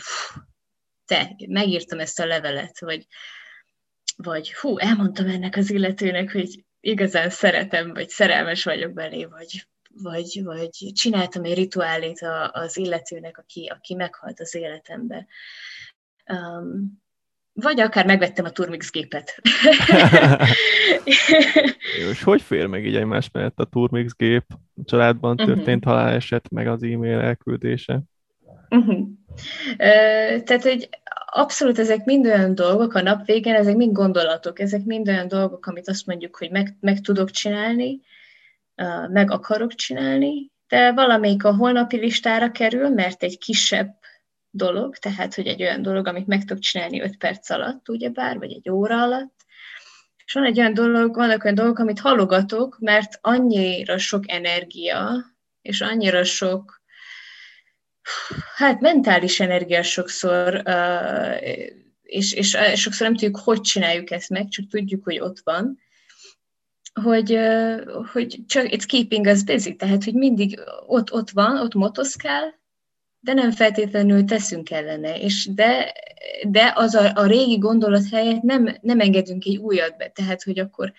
te, 1.05 1.35
megírtam 1.47 1.99
ezt 1.99 2.19
a 2.19 2.25
levelet, 2.25 2.79
vagy 2.79 3.05
vagy 4.17 4.53
hú, 4.53 4.77
elmondtam 4.77 5.27
ennek 5.27 5.55
az 5.55 5.71
illetőnek, 5.71 6.31
hogy 6.31 6.65
igazán 6.79 7.29
szeretem, 7.29 7.93
vagy 7.93 8.09
szerelmes 8.09 8.63
vagyok 8.63 8.93
belé, 8.93 9.25
vagy, 9.25 9.67
vagy, 10.01 10.41
vagy 10.43 10.91
csináltam 10.93 11.43
egy 11.43 11.53
rituálét 11.53 12.19
az 12.51 12.77
illetőnek, 12.77 13.37
aki, 13.37 13.71
aki 13.75 13.95
meghalt 13.95 14.39
az 14.39 14.55
életembe. 14.55 15.27
Um, 16.31 17.01
vagy 17.53 17.79
akár 17.79 18.05
megvettem 18.05 18.45
a 18.45 18.49
Turmix 18.49 18.91
gépet. 18.91 19.41
És 22.11 22.23
hogy 22.23 22.41
fér 22.41 22.65
meg 22.65 22.85
így 22.85 22.95
egymás 22.95 23.29
mellett 23.31 23.59
a 23.59 23.65
Turmix 23.65 24.15
gép, 24.15 24.45
a 24.49 24.81
családban 24.85 25.33
mhm. 25.33 25.45
történt 25.45 25.85
uh-huh. 25.85 25.99
haláleset, 25.99 26.49
meg 26.49 26.67
az 26.67 26.83
e-mail 26.83 27.19
elküldése? 27.19 28.01
Uh-huh. 28.69 29.07
Tehát, 30.43 30.63
hogy 30.63 30.89
abszolút 31.25 31.79
ezek 31.79 32.05
mind 32.05 32.25
olyan 32.25 32.55
dolgok 32.55 32.93
a 32.93 33.01
nap 33.01 33.25
végén, 33.25 33.55
ezek 33.55 33.75
mind 33.75 33.93
gondolatok, 33.93 34.59
ezek 34.59 34.83
mind 34.83 35.07
olyan 35.07 35.27
dolgok, 35.27 35.65
amit 35.65 35.89
azt 35.89 36.05
mondjuk, 36.05 36.35
hogy 36.35 36.51
meg, 36.51 36.77
meg 36.79 37.01
tudok 37.01 37.31
csinálni, 37.31 37.99
meg 39.07 39.31
akarok 39.31 39.73
csinálni, 39.73 40.51
de 40.67 40.91
valamelyik 40.91 41.43
a 41.43 41.55
holnapi 41.55 41.97
listára 41.97 42.51
kerül, 42.51 42.89
mert 42.89 43.23
egy 43.23 43.37
kisebb 43.37 43.95
dolog, 44.49 44.97
tehát, 44.97 45.35
hogy 45.35 45.47
egy 45.47 45.61
olyan 45.61 45.81
dolog, 45.81 46.07
amit 46.07 46.27
meg 46.27 46.39
tudok 46.39 46.59
csinálni 46.59 47.01
5 47.01 47.17
perc 47.17 47.49
alatt, 47.49 47.89
ugyebár, 47.89 48.37
vagy 48.37 48.51
egy 48.51 48.69
óra 48.69 49.01
alatt, 49.01 49.35
és 50.25 50.33
van 50.33 50.43
egy 50.43 50.59
olyan 50.59 50.73
dolog, 50.73 51.15
vannak 51.15 51.43
olyan 51.43 51.55
dolgok, 51.55 51.79
amit 51.79 51.99
halogatok, 51.99 52.77
mert 52.79 53.17
annyira 53.21 53.97
sok 53.97 54.31
energia, 54.31 55.25
és 55.61 55.81
annyira 55.81 56.23
sok 56.23 56.82
hát 58.55 58.79
mentális 58.79 59.39
energia 59.39 59.83
sokszor, 59.83 60.63
és, 62.01 62.33
és 62.33 62.57
sokszor 62.75 63.07
nem 63.07 63.15
tudjuk, 63.15 63.37
hogy 63.37 63.61
csináljuk 63.61 64.11
ezt 64.11 64.29
meg, 64.29 64.47
csak 64.47 64.67
tudjuk, 64.67 65.03
hogy 65.03 65.19
ott 65.19 65.39
van, 65.43 65.79
hogy, 67.01 67.39
hogy 68.11 68.39
csak 68.47 68.65
it's 68.69 68.85
keeping 68.87 69.25
us 69.25 69.43
busy, 69.43 69.75
tehát, 69.75 70.03
hogy 70.03 70.13
mindig 70.13 70.59
ott, 70.87 71.13
ott 71.13 71.29
van, 71.29 71.57
ott 71.57 71.73
motoszkál, 71.73 72.61
de 73.19 73.33
nem 73.33 73.51
feltétlenül 73.51 74.25
teszünk 74.25 74.71
ellene, 74.71 75.19
és 75.19 75.49
de, 75.53 75.93
de 76.47 76.71
az 76.75 76.93
a, 76.93 77.11
a 77.15 77.25
régi 77.25 77.57
gondolat 77.57 78.09
helyett 78.11 78.41
nem, 78.41 78.77
nem 78.81 78.99
engedünk 78.99 79.45
egy 79.45 79.57
újat 79.57 79.97
be, 79.97 80.07
tehát, 80.07 80.43
hogy 80.43 80.59
akkor 80.59 80.93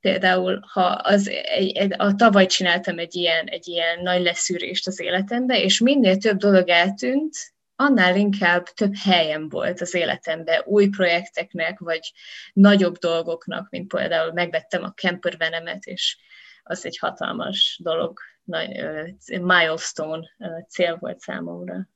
Például, 0.00 0.60
ha 0.72 0.82
az, 0.82 1.28
egy, 1.28 1.76
egy, 1.76 1.94
a 1.96 2.14
tavaly 2.14 2.46
csináltam 2.46 2.98
egy 2.98 3.14
ilyen, 3.14 3.46
egy 3.46 3.68
ilyen 3.68 4.02
nagy 4.02 4.22
leszűrést 4.22 4.86
az 4.86 5.00
életembe, 5.00 5.62
és 5.62 5.80
minél 5.80 6.16
több 6.16 6.36
dolog 6.36 6.68
eltűnt, 6.68 7.36
annál 7.76 8.16
inkább 8.16 8.64
több 8.64 8.96
helyem 8.96 9.48
volt 9.48 9.80
az 9.80 9.94
életemben 9.94 10.62
új 10.64 10.88
projekteknek, 10.88 11.78
vagy 11.78 12.12
nagyobb 12.52 12.96
dolgoknak, 12.96 13.70
mint 13.70 13.94
például 13.94 14.32
megvettem 14.32 14.82
a 14.82 14.92
campervenemet, 14.92 15.84
és 15.84 16.18
az 16.62 16.86
egy 16.86 16.98
hatalmas 16.98 17.80
dolog, 17.82 18.18
nagy, 18.44 18.84
milestone 19.26 20.28
cél 20.68 20.96
volt 20.96 21.20
számomra. 21.20 21.88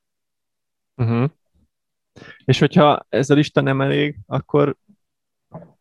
Uh-huh. 0.95 1.29
És 2.45 2.59
hogyha 2.59 3.05
ez 3.09 3.29
a 3.29 3.33
lista 3.33 3.61
nem 3.61 3.81
elég, 3.81 4.15
akkor, 4.25 4.77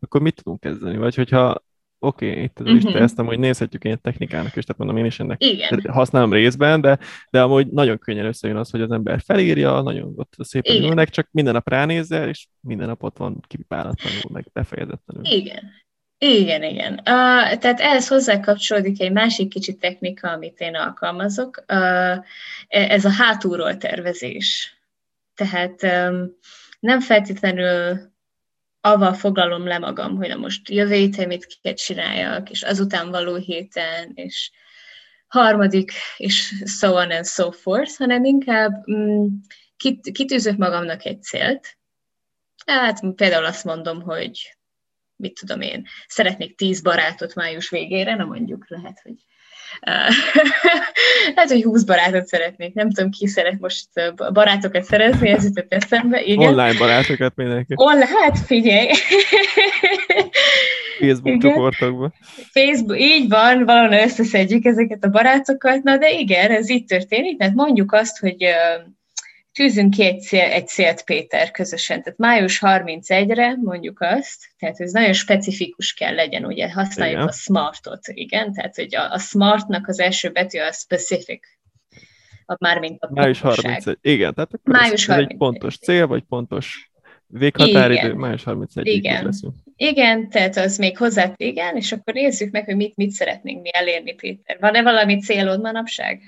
akkor 0.00 0.20
mit 0.20 0.34
tudunk 0.34 0.60
kezdeni? 0.60 0.96
Vagy 0.96 1.14
hogyha 1.14 1.64
oké, 2.04 2.30
okay, 2.30 2.42
itt 2.42 2.58
az 2.60 2.66
uh-huh. 2.66 2.82
lista, 2.82 2.98
ezt 2.98 3.18
amúgy 3.18 3.38
nézhetjük 3.38 3.84
egy 3.84 4.00
technikának 4.00 4.56
is, 4.56 4.64
tehát 4.64 4.76
mondom, 4.78 4.96
én 4.96 5.04
is 5.04 5.20
ennek 5.20 5.44
Igen. 5.44 5.84
használom 5.88 6.32
részben, 6.32 6.80
de, 6.80 6.98
de 7.30 7.42
amúgy 7.42 7.66
nagyon 7.66 7.98
könnyen 7.98 8.26
összejön 8.26 8.56
az, 8.56 8.70
hogy 8.70 8.80
az 8.80 8.90
ember 8.90 9.20
felírja, 9.20 9.80
nagyon 9.80 10.12
ott 10.16 10.34
szépen 10.38 10.74
Igen. 10.74 10.88
ülnek, 10.88 11.10
csak 11.10 11.28
minden 11.30 11.52
nap 11.52 11.68
ránézzel, 11.68 12.28
és 12.28 12.46
minden 12.60 12.86
nap 12.86 13.02
ott 13.02 13.16
van 13.16 13.40
kipipálatlanul, 13.46 14.30
meg 14.32 14.46
befejezetlenül. 14.52 15.24
Igen. 15.24 15.62
Igen, 16.18 16.62
igen. 16.62 16.92
Uh, 16.92 17.58
tehát 17.58 17.80
ehhez 17.80 18.08
hozzá 18.08 18.40
kapcsolódik 18.40 19.00
egy 19.00 19.12
másik 19.12 19.48
kicsi 19.48 19.76
technika, 19.76 20.30
amit 20.30 20.60
én 20.60 20.74
alkalmazok. 20.74 21.64
Uh, 21.72 22.24
ez 22.68 23.04
a 23.04 23.10
hátulról 23.10 23.76
tervezés. 23.76 24.78
Tehát 25.34 25.82
um, 25.82 26.36
nem 26.80 27.00
feltétlenül 27.00 28.00
avval 28.84 29.14
foglalom 29.14 29.66
le 29.66 29.78
magam, 29.78 30.16
hogy 30.16 30.28
na 30.28 30.36
most 30.36 30.68
jövő 30.68 30.94
héten 30.94 31.26
mit 31.26 31.58
kell 31.62 31.72
csináljak, 31.72 32.50
és 32.50 32.62
azután 32.62 33.10
való 33.10 33.34
héten, 33.34 34.12
és 34.14 34.50
harmadik, 35.26 35.92
és 36.16 36.64
so 36.64 36.92
on 36.92 37.10
and 37.10 37.26
so 37.26 37.50
forth, 37.50 37.96
hanem 37.96 38.24
inkább 38.24 38.90
mm, 38.90 39.26
kit, 39.76 40.10
kitűzök 40.12 40.56
magamnak 40.56 41.04
egy 41.04 41.22
célt. 41.22 41.78
Hát 42.66 43.14
például 43.14 43.44
azt 43.44 43.64
mondom, 43.64 44.02
hogy 44.02 44.56
mit 45.16 45.38
tudom 45.40 45.60
én, 45.60 45.86
szeretnék 46.06 46.56
tíz 46.56 46.82
barátot 46.82 47.34
május 47.34 47.68
végére, 47.68 48.14
na 48.14 48.24
mondjuk 48.24 48.68
lehet, 48.68 49.00
hogy 49.02 49.24
lehet, 51.34 51.50
hogy 51.50 51.62
20 51.62 51.82
barátot 51.82 52.26
szeretnék. 52.26 52.74
Nem 52.74 52.90
tudom, 52.90 53.10
ki 53.10 53.26
szeret 53.26 53.60
most 53.60 53.88
barátokat 54.32 54.84
szerezni, 54.84 55.28
ez 55.28 55.44
jutott 55.44 55.72
eszembe. 55.72 56.22
Igen. 56.22 56.48
Online 56.48 56.78
barátokat 56.78 57.32
mindenki. 57.36 57.72
Online, 57.76 58.06
hát 58.22 58.38
figyelj! 58.38 58.88
Facebook 60.98 61.34
igen. 61.34 61.50
csoportokban. 61.50 62.14
Facebook, 62.52 63.00
így 63.00 63.28
van, 63.28 63.64
valahol 63.64 63.92
összeszedjük 63.92 64.64
ezeket 64.64 65.04
a 65.04 65.08
barátokat, 65.08 65.82
na 65.82 65.96
de 65.96 66.10
igen, 66.10 66.50
ez 66.50 66.70
így 66.70 66.84
történik, 66.84 67.38
tehát 67.38 67.54
mondjuk 67.54 67.92
azt, 67.92 68.18
hogy 68.18 68.46
tűzünk 69.54 69.90
ki 69.90 70.04
egy, 70.04 70.20
cél, 70.20 70.40
egy 70.40 70.66
célt, 70.66 71.04
Péter, 71.04 71.50
közösen. 71.50 72.02
Tehát 72.02 72.18
május 72.18 72.60
31-re 72.62 73.56
mondjuk 73.62 74.00
azt, 74.00 74.44
tehát 74.58 74.80
ez 74.80 74.92
nagyon 74.92 75.12
specifikus 75.12 75.92
kell 75.92 76.14
legyen, 76.14 76.44
ugye 76.44 76.72
használjuk 76.72 77.16
igen. 77.16 77.28
a 77.28 77.32
smartot, 77.32 78.00
igen, 78.06 78.52
tehát 78.52 78.74
hogy 78.74 78.94
a, 78.96 79.12
a 79.12 79.18
smartnak 79.18 79.88
az 79.88 80.00
első 80.00 80.30
betű 80.30 80.58
a 80.58 80.72
specific, 80.72 81.40
a, 82.46 82.56
mármint 82.58 83.02
a 83.02 83.08
Május 83.12 83.40
31, 83.40 83.98
igen, 84.00 84.34
tehát 84.34 84.54
akkor 84.54 84.74
május 84.74 85.08
ez, 85.08 85.16
ez 85.16 85.24
egy 85.28 85.36
pontos 85.36 85.78
cél, 85.78 86.06
vagy 86.06 86.22
pontos 86.22 86.90
véghatáridő, 87.26 88.06
igen. 88.06 88.16
május 88.16 88.44
31 88.44 88.86
igen. 88.86 89.24
leszünk. 89.24 89.54
Igen, 89.76 90.28
tehát 90.28 90.56
az 90.56 90.78
még 90.78 90.98
hozzá, 90.98 91.32
igen, 91.36 91.76
és 91.76 91.92
akkor 91.92 92.14
nézzük 92.14 92.50
meg, 92.50 92.64
hogy 92.64 92.76
mit, 92.76 92.96
mit 92.96 93.10
szeretnénk 93.10 93.62
mi 93.62 93.68
elérni, 93.72 94.14
Péter. 94.14 94.56
Van-e 94.60 94.82
valami 94.82 95.20
célod 95.20 95.60
manapság? 95.60 96.22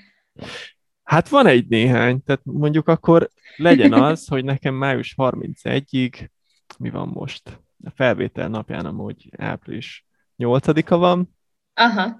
Hát 1.07 1.29
van 1.29 1.47
egy 1.47 1.67
néhány, 1.67 2.23
tehát 2.23 2.41
mondjuk 2.43 2.87
akkor 2.87 3.31
legyen 3.55 3.93
az, 3.93 4.27
hogy 4.27 4.43
nekem 4.43 4.73
május 4.73 5.13
31-ig, 5.17 6.29
mi 6.77 6.89
van 6.89 7.07
most? 7.07 7.59
A 7.83 7.89
felvétel 7.95 8.47
napján 8.47 8.85
amúgy 8.85 9.29
április 9.37 10.05
8-a 10.37 10.97
van. 10.97 11.35
Aha. 11.73 12.19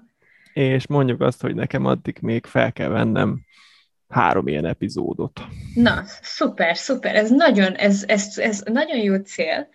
És 0.52 0.86
mondjuk 0.86 1.20
azt, 1.20 1.40
hogy 1.40 1.54
nekem 1.54 1.84
addig 1.84 2.18
még 2.20 2.46
fel 2.46 2.72
kell 2.72 2.88
vennem 2.88 3.40
három 4.08 4.48
ilyen 4.48 4.64
epizódot. 4.64 5.40
Na, 5.74 6.02
szuper, 6.22 6.76
szuper. 6.76 7.14
Ez 7.14 7.30
nagyon, 7.30 7.74
ez, 7.74 8.04
ez, 8.06 8.38
ez 8.38 8.62
nagyon 8.64 8.98
jó 8.98 9.16
cél, 9.16 9.68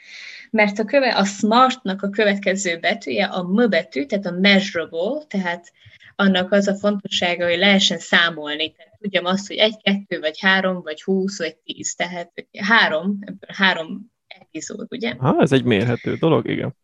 mert 0.50 0.80
a, 0.80 0.86
köve, 0.86 1.16
a 1.16 1.26
smartnak 1.26 2.02
a 2.02 2.10
következő 2.10 2.80
betűje 2.80 3.26
a 3.26 3.44
M 3.44 3.70
betű, 3.70 4.06
tehát 4.06 4.26
a 4.26 4.32
measurable, 4.32 5.26
tehát 5.28 5.72
annak 6.16 6.52
az 6.52 6.68
a 6.68 6.76
fontossága, 6.76 7.46
hogy 7.46 7.58
lehessen 7.58 8.00
számolni. 8.00 8.72
Tehát 8.72 8.93
tudjam 9.04 9.26
azt, 9.26 9.48
hogy 9.48 9.56
egy, 9.56 9.82
kettő, 9.82 10.20
vagy 10.20 10.40
három, 10.40 10.82
vagy 10.82 11.02
húsz, 11.02 11.38
vagy 11.38 11.56
tíz. 11.56 11.96
Tehát 11.96 12.32
három, 12.58 13.20
három 13.48 14.12
epizód, 14.28 14.88
ugye? 14.90 15.14
Ha, 15.18 15.42
ez 15.42 15.52
egy 15.52 15.64
mérhető 15.64 16.16
dolog, 16.16 16.50
igen. 16.50 16.76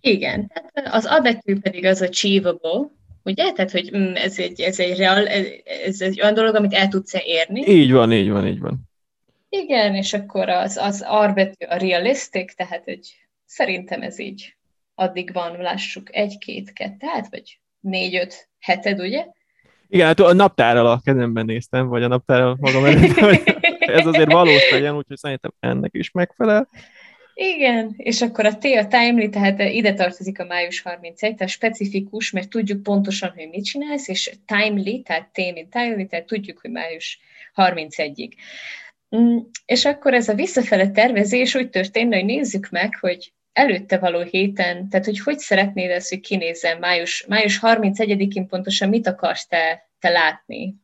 Igen, 0.00 0.48
tehát 0.48 0.94
az 0.94 1.04
A 1.04 1.20
betű 1.20 1.58
pedig 1.58 1.84
az 1.84 2.02
achievable, 2.02 2.88
ugye? 3.22 3.52
Tehát, 3.52 3.70
hogy 3.70 3.96
mm, 3.96 4.14
ez 4.14 4.38
egy, 4.38 4.60
ez 4.60 4.80
egy, 4.80 4.96
real, 4.96 5.28
ez 5.86 6.00
egy 6.00 6.20
olyan 6.20 6.34
dolog, 6.34 6.54
amit 6.54 6.74
el 6.74 6.88
tudsz 6.88 7.14
érni. 7.24 7.60
Így 7.66 7.92
van, 7.92 8.12
így 8.12 8.30
van, 8.30 8.46
így 8.46 8.60
van. 8.60 8.80
Igen, 9.48 9.94
és 9.94 10.12
akkor 10.12 10.48
az, 10.48 10.76
az 10.76 11.04
R 11.24 11.32
betű 11.32 11.66
a 11.66 11.76
realistic, 11.76 12.54
tehát 12.54 12.84
hogy 12.84 13.00
szerintem 13.44 14.02
ez 14.02 14.18
így 14.18 14.56
addig 14.94 15.32
van, 15.32 15.56
lássuk, 15.56 16.16
egy-két, 16.16 16.72
kettő, 16.72 17.06
vagy 17.30 17.60
négy-öt 17.80 18.48
heted, 18.58 19.00
ugye? 19.00 19.26
Igen, 19.92 20.06
hát 20.06 20.20
a 20.20 20.32
naptárral 20.32 20.86
a 20.86 21.00
kezemben 21.04 21.44
néztem, 21.44 21.86
vagy 21.86 22.02
a 22.02 22.08
naptárral 22.08 22.56
magam 22.60 22.84
előtt, 22.84 23.16
ez 23.96 24.06
azért 24.06 24.32
valós 24.32 24.70
legyen, 24.70 24.96
úgyhogy 24.96 25.16
szerintem 25.16 25.52
ennek 25.60 25.90
is 25.94 26.10
megfelel. 26.10 26.68
Igen, 27.34 27.94
és 27.96 28.22
akkor 28.22 28.44
a 28.46 28.58
T 28.58 28.64
a 28.64 28.86
timely, 28.86 29.28
tehát 29.28 29.60
ide 29.60 29.94
tartozik 29.94 30.40
a 30.40 30.44
május 30.44 30.82
31, 30.82 31.34
tehát 31.34 31.52
specifikus, 31.52 32.30
mert 32.30 32.48
tudjuk 32.48 32.82
pontosan, 32.82 33.32
hogy 33.36 33.48
mit 33.48 33.64
csinálsz, 33.64 34.08
és 34.08 34.30
timely, 34.46 35.00
tehát 35.00 35.28
T, 35.32 35.36
mint 35.36 35.70
timely, 35.70 36.06
tehát 36.06 36.26
tudjuk, 36.26 36.58
hogy 36.60 36.70
május 36.70 37.18
31-ig. 37.56 38.32
Mm, 39.16 39.38
és 39.66 39.84
akkor 39.84 40.14
ez 40.14 40.28
a 40.28 40.34
visszafele 40.34 40.90
tervezés 40.90 41.54
úgy 41.54 41.70
történne, 41.70 42.16
hogy 42.16 42.24
nézzük 42.24 42.68
meg, 42.70 42.98
hogy 43.00 43.32
előtte 43.52 43.98
való 43.98 44.20
héten, 44.20 44.88
tehát 44.88 45.06
hogy 45.06 45.20
hogy 45.20 45.38
szeretnéd 45.38 45.90
ezt, 45.90 46.08
hogy 46.08 46.20
kinézzen 46.20 46.78
május, 46.78 47.26
május 47.28 47.58
31-én 47.62 48.46
pontosan 48.46 48.88
mit 48.88 49.06
akarsz 49.06 49.46
te, 49.46 49.88
te 49.98 50.08
látni? 50.08 50.74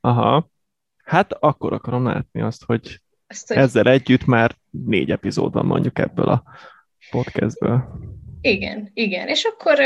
Aha, 0.00 0.50
hát 1.04 1.32
akkor 1.32 1.72
akarom 1.72 2.06
látni 2.06 2.40
azt, 2.40 2.64
hogy, 2.64 3.00
azt, 3.26 3.48
hogy 3.48 3.56
ezzel 3.56 3.88
együtt 3.88 4.24
már 4.24 4.56
négy 4.70 5.10
epizód 5.10 5.52
van 5.52 5.66
mondjuk 5.66 5.98
ebből 5.98 6.28
a 6.28 6.42
podcastből. 7.10 7.84
Igen, 8.40 8.90
igen. 8.94 9.28
És 9.28 9.44
akkor 9.44 9.80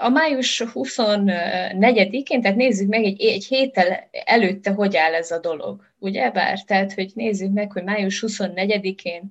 a 0.00 0.08
május 0.08 0.62
24-én, 0.74 2.40
tehát 2.40 2.56
nézzük 2.56 2.88
meg 2.88 3.04
egy, 3.04 3.20
egy 3.20 3.44
héttel 3.44 4.08
előtte, 4.24 4.70
hogy 4.70 4.96
áll 4.96 5.14
ez 5.14 5.30
a 5.30 5.40
dolog, 5.40 5.80
ugye 5.98 6.30
bár? 6.30 6.62
Tehát, 6.62 6.92
hogy 6.92 7.10
nézzük 7.14 7.52
meg, 7.52 7.72
hogy 7.72 7.84
május 7.84 8.24
24-én 8.26 9.30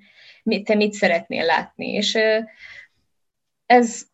te 0.63 0.75
mit 0.75 0.93
szeretnél 0.93 1.45
látni. 1.45 1.87
És 1.87 2.17
ez 3.65 4.05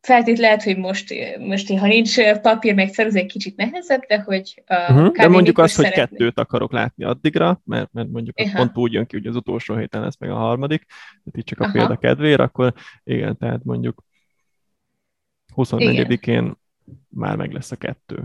feltét 0.00 0.38
lehet, 0.38 0.62
hogy 0.62 0.76
most, 0.76 1.14
most 1.38 1.78
ha 1.78 1.86
nincs 1.86 2.20
papír, 2.42 2.74
meg 2.74 2.90
ez 2.92 3.14
egy 3.14 3.26
kicsit 3.26 3.56
nehezebb, 3.56 4.02
de 4.06 4.20
hogy 4.20 4.62
a 4.66 4.74
uh-huh, 4.74 5.12
De 5.12 5.28
mondjuk 5.28 5.58
azt, 5.58 5.76
hogy 5.76 5.88
kettőt 5.88 6.38
akarok 6.38 6.72
látni 6.72 7.04
addigra, 7.04 7.60
mert, 7.64 7.92
mert 7.92 8.08
mondjuk 8.08 8.40
uh-huh. 8.40 8.56
pont 8.56 8.76
úgy 8.76 8.92
jön 8.92 9.06
ki, 9.06 9.16
hogy 9.16 9.26
az 9.26 9.36
utolsó 9.36 9.76
héten 9.76 10.00
lesz 10.00 10.18
meg 10.18 10.30
a 10.30 10.36
harmadik, 10.36 10.84
tehát 10.86 11.36
itt 11.36 11.44
csak 11.44 11.60
a 11.60 11.64
uh-huh. 11.64 11.78
példa 11.78 11.96
kedvéért, 11.96 12.40
akkor 12.40 12.74
igen, 13.04 13.36
tehát 13.36 13.64
mondjuk 13.64 14.04
24-én 15.56 16.54
már 17.08 17.36
meg 17.36 17.52
lesz 17.52 17.70
a 17.70 17.76
kettő. 17.76 18.24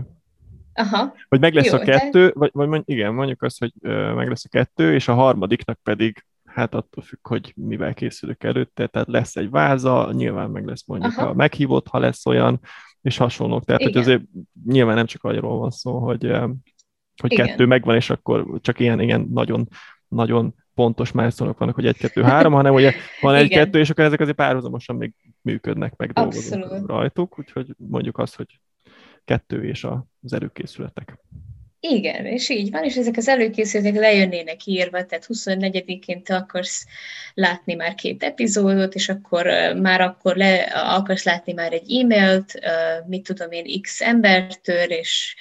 Aha. 0.74 1.14
Vagy 1.28 1.40
meg 1.40 1.54
lesz 1.54 1.70
Jó, 1.70 1.78
a 1.78 1.78
kettő, 1.78 2.26
de... 2.26 2.32
vagy, 2.34 2.50
vagy 2.52 2.82
igen, 2.84 3.14
mondjuk 3.14 3.42
azt, 3.42 3.58
hogy 3.58 3.72
meg 4.14 4.28
lesz 4.28 4.44
a 4.44 4.48
kettő, 4.48 4.94
és 4.94 5.08
a 5.08 5.14
harmadiknak 5.14 5.78
pedig 5.82 6.24
hát 6.54 6.74
attól 6.74 7.04
függ, 7.04 7.28
hogy 7.28 7.52
mivel 7.56 7.94
készülök 7.94 8.44
előtte, 8.44 8.86
tehát 8.86 9.08
lesz 9.08 9.36
egy 9.36 9.50
váza, 9.50 10.12
nyilván 10.12 10.50
meg 10.50 10.66
lesz 10.66 10.86
mondjuk 10.86 11.12
Aha. 11.16 11.28
a 11.28 11.34
meghívott, 11.34 11.88
ha 11.88 11.98
lesz 11.98 12.26
olyan, 12.26 12.60
és 13.00 13.16
hasonlók. 13.16 13.64
Tehát, 13.64 13.80
Igen. 13.80 13.92
hogy 13.92 14.02
azért 14.02 14.22
nyilván 14.64 14.94
nem 14.94 15.06
csak 15.06 15.24
arról 15.24 15.58
van 15.58 15.70
szó, 15.70 15.98
hogy, 15.98 16.30
hogy 17.22 17.32
Igen. 17.32 17.46
kettő 17.46 17.66
megvan, 17.66 17.96
és 17.96 18.10
akkor 18.10 18.46
csak 18.60 18.80
ilyen, 18.80 19.00
ilyen 19.00 19.28
nagyon, 19.32 19.68
nagyon 20.08 20.54
pontos 20.74 21.12
milestone 21.12 21.54
vannak, 21.58 21.74
hogy 21.74 21.86
egy, 21.86 21.96
kettő, 21.96 22.22
három, 22.22 22.52
hanem 22.52 22.74
ugye 22.74 22.92
van 23.20 23.34
egy, 23.34 23.48
kettő, 23.48 23.78
és 23.78 23.90
akkor 23.90 24.04
ezek 24.04 24.20
azért 24.20 24.36
párhuzamosan 24.36 24.96
még 24.96 25.14
működnek, 25.40 25.96
meg 25.96 26.12
dolgozunk 26.12 26.86
rajtuk, 26.86 27.38
úgyhogy 27.38 27.74
mondjuk 27.76 28.18
azt, 28.18 28.36
hogy 28.36 28.60
kettő 29.24 29.64
és 29.64 29.84
az 30.20 30.32
előkészületek. 30.32 31.18
Igen, 31.86 32.26
és 32.26 32.48
így 32.48 32.70
van, 32.70 32.84
és 32.84 32.96
ezek 32.96 33.16
az 33.16 33.28
előkészületek 33.28 33.94
lejönnének 33.94 34.66
írva, 34.66 35.04
tehát 35.04 35.26
24-én 35.28 36.22
te 36.22 36.36
akarsz 36.36 36.84
látni 37.34 37.74
már 37.74 37.94
két 37.94 38.22
epizódot, 38.22 38.94
és 38.94 39.08
akkor 39.08 39.46
már 39.80 40.00
akkor 40.00 40.36
le, 40.36 40.54
akarsz 40.72 41.24
látni 41.24 41.52
már 41.52 41.72
egy 41.72 41.92
e-mailt, 42.00 42.60
mit 43.06 43.22
tudom 43.22 43.50
én, 43.50 43.80
x 43.80 44.00
embertől, 44.00 44.90
és 44.90 45.34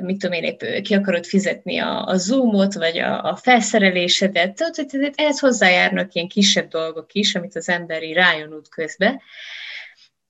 mit 0.00 0.18
tudom 0.18 0.32
én, 0.32 0.44
épp 0.44 0.82
ki 0.82 0.94
akarod 0.94 1.24
fizetni 1.24 1.78
a, 1.78 2.06
a 2.06 2.16
Zoomot, 2.16 2.74
vagy 2.74 2.98
a, 2.98 3.24
a 3.24 3.36
felszerelésedet, 3.36 4.54
tehát 4.54 5.12
ehhez 5.14 5.38
hozzájárnak 5.38 6.14
ilyen 6.14 6.28
kisebb 6.28 6.68
dolgok 6.68 7.12
is, 7.12 7.34
amit 7.34 7.56
az 7.56 7.68
emberi 7.68 8.12
rájön 8.12 8.52
út 8.52 8.68
közben, 8.68 9.20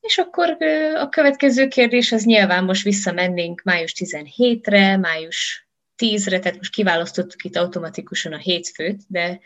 és 0.05 0.19
akkor 0.19 0.57
a 0.95 1.09
következő 1.09 1.69
kérdés 1.69 2.12
az 2.12 2.25
nyilván 2.25 2.64
most 2.64 2.83
visszamennénk 2.83 3.62
május 3.62 3.95
17-re, 3.97 4.97
május 4.97 5.69
10-re, 6.03 6.38
tehát 6.38 6.57
most 6.57 6.73
kiválasztottuk 6.73 7.45
itt 7.45 7.57
automatikusan 7.57 8.33
a 8.33 8.37
hétfőt, 8.37 9.01
de 9.09 9.40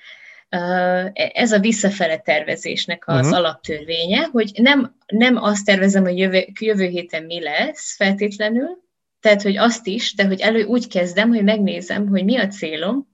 ez 1.14 1.53
a 1.53 1.59
visszafele 1.59 2.18
tervezésnek 2.18 3.09
az 3.09 3.27
uh-huh. 3.27 3.38
alaptörvénye, 3.38 4.29
hogy 4.33 4.51
nem, 4.55 4.97
nem 5.07 5.37
azt 5.37 5.64
tervezem, 5.64 6.03
hogy 6.03 6.18
jövő, 6.18 6.47
jövő 6.61 6.87
héten 6.87 7.23
mi 7.23 7.40
lesz 7.40 7.97
feltétlenül, 7.97 8.87
tehát, 9.21 9.42
hogy 9.42 9.57
azt 9.57 9.87
is, 9.87 10.14
de 10.14 10.27
hogy 10.27 10.40
elő 10.40 10.64
úgy 10.64 10.88
kezdem, 10.88 11.29
hogy 11.29 11.42
megnézem, 11.42 12.09
hogy 12.09 12.25
mi 12.25 12.37
a 12.37 12.47
célom, 12.47 13.09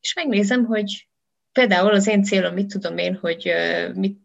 és 0.00 0.14
megnézem, 0.14 0.64
hogy 0.64 1.08
például 1.52 1.90
az 1.90 2.06
én 2.06 2.22
célom, 2.22 2.54
mit 2.54 2.66
tudom 2.66 2.98
én, 2.98 3.14
hogy 3.14 3.52
mit, 3.94 4.18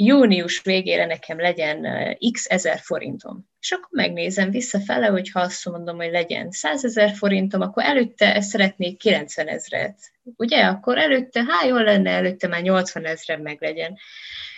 június 0.00 0.62
végére 0.62 1.06
nekem 1.06 1.40
legyen 1.40 1.86
x 2.32 2.44
ezer 2.48 2.78
forintom. 2.78 3.48
És 3.60 3.70
akkor 3.70 3.88
megnézem 3.90 4.50
visszafele, 4.50 5.06
hogy 5.06 5.30
ha 5.30 5.40
azt 5.40 5.68
mondom, 5.68 5.96
hogy 5.96 6.10
legyen 6.10 6.50
100 6.50 6.84
ezer 6.84 7.10
forintom, 7.10 7.60
akkor 7.60 7.82
előtte 7.82 8.40
szeretnék 8.40 8.98
90 8.98 9.48
ezret. 9.48 9.98
Ugye? 10.36 10.64
Akkor 10.64 10.98
előtte, 10.98 11.44
hát 11.48 11.68
jól 11.68 11.82
lenne, 11.82 12.10
előtte 12.10 12.48
már 12.48 12.62
80 12.62 13.04
ezeren 13.04 13.42
meg 13.42 13.56
legyen. 13.60 13.96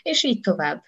És 0.03 0.23
így 0.23 0.41
tovább. 0.41 0.83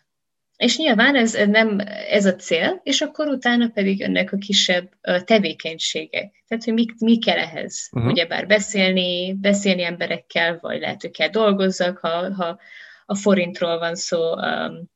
És 0.57 0.77
nyilván 0.77 1.17
ez 1.17 1.33
nem 1.33 1.79
ez 2.11 2.27
a 2.27 2.37
cél, 2.37 2.81
és 2.83 3.01
akkor 3.01 3.29
utána 3.29 3.69
pedig 3.69 4.03
önnek 4.03 4.33
a 4.33 4.37
kisebb 4.37 4.91
tevékenységek. 5.25 6.45
Tehát, 6.49 6.65
hogy 6.65 6.75
mi, 6.75 6.87
mi 6.99 7.19
kell 7.19 7.39
ehhez. 7.39 7.89
Uh-huh. 7.93 8.11
Ugyebár 8.11 8.47
beszélni, 8.47 9.35
beszélni 9.35 9.85
emberekkel, 9.85 10.59
vagy 10.61 10.81
lehet, 10.81 11.01
hogy 11.01 11.11
kell 11.11 11.29
dolgozzak, 11.29 11.99
ha, 11.99 12.35
ha 12.35 12.59
a 13.13 13.15
forintról 13.15 13.79
van 13.79 13.95
szó, 13.95 14.35
um, 14.35 14.91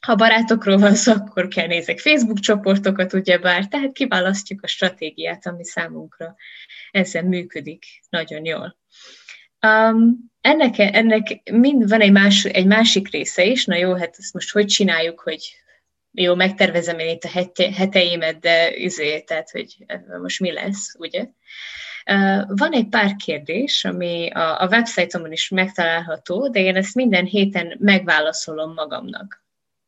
ha 0.00 0.14
barátokról 0.14 0.78
van 0.78 0.94
szó, 0.94 1.12
akkor 1.12 1.48
kell 1.48 1.66
nézek 1.66 1.98
Facebook 1.98 2.38
csoportokat, 2.38 3.12
ugyebár, 3.12 3.68
tehát 3.68 3.92
kiválasztjuk 3.92 4.62
a 4.62 4.66
stratégiát, 4.66 5.46
ami 5.46 5.64
számunkra 5.64 6.34
ezzel 6.90 7.22
működik 7.22 7.84
nagyon 8.08 8.44
jól. 8.44 8.78
Um, 9.66 10.30
ennek, 10.40 10.78
ennek 10.78 11.50
mind 11.52 11.88
van 11.88 12.00
egy, 12.00 12.12
más, 12.12 12.44
egy 12.44 12.66
másik 12.66 13.10
része 13.10 13.44
is, 13.44 13.64
na 13.64 13.76
jó, 13.76 13.94
hát 13.94 14.16
ezt 14.18 14.32
most 14.32 14.50
hogy 14.50 14.66
csináljuk, 14.66 15.20
hogy 15.20 15.56
jó, 16.12 16.34
megtervezem 16.34 16.98
én 16.98 17.08
itt 17.08 17.24
a 17.24 17.72
heteimet, 17.74 18.38
de 18.38 18.76
izé, 18.76 19.20
tehát, 19.20 19.50
hogy 19.50 19.76
most 20.20 20.40
mi 20.40 20.52
lesz, 20.52 20.94
ugye? 20.98 21.26
Van 22.46 22.72
egy 22.72 22.88
pár 22.88 23.16
kérdés, 23.16 23.84
ami 23.84 24.30
a, 24.30 24.60
a 24.60 24.66
websájtomon 24.66 25.32
is 25.32 25.48
megtalálható, 25.48 26.48
de 26.48 26.60
én 26.60 26.76
ezt 26.76 26.94
minden 26.94 27.24
héten 27.24 27.76
megválaszolom 27.78 28.72
magamnak. 28.72 29.44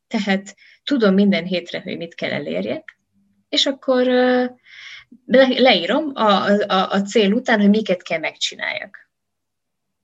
Tehát 0.07 0.57
tudom 0.85 1.14
minden 1.14 1.44
hétre, 1.44 1.81
hogy 1.81 1.96
mit 1.96 2.14
kell 2.14 2.31
elérjek, 2.31 2.98
és 3.48 3.66
akkor 3.66 4.04
le, 5.26 5.48
leírom 5.57 6.11
a, 6.14 6.44
a, 6.66 6.90
a 6.90 7.02
cél 7.02 7.33
után, 7.33 7.61
hogy 7.61 7.68
miket 7.68 8.02
kell 8.02 8.18
megcsináljak. 8.18 9.11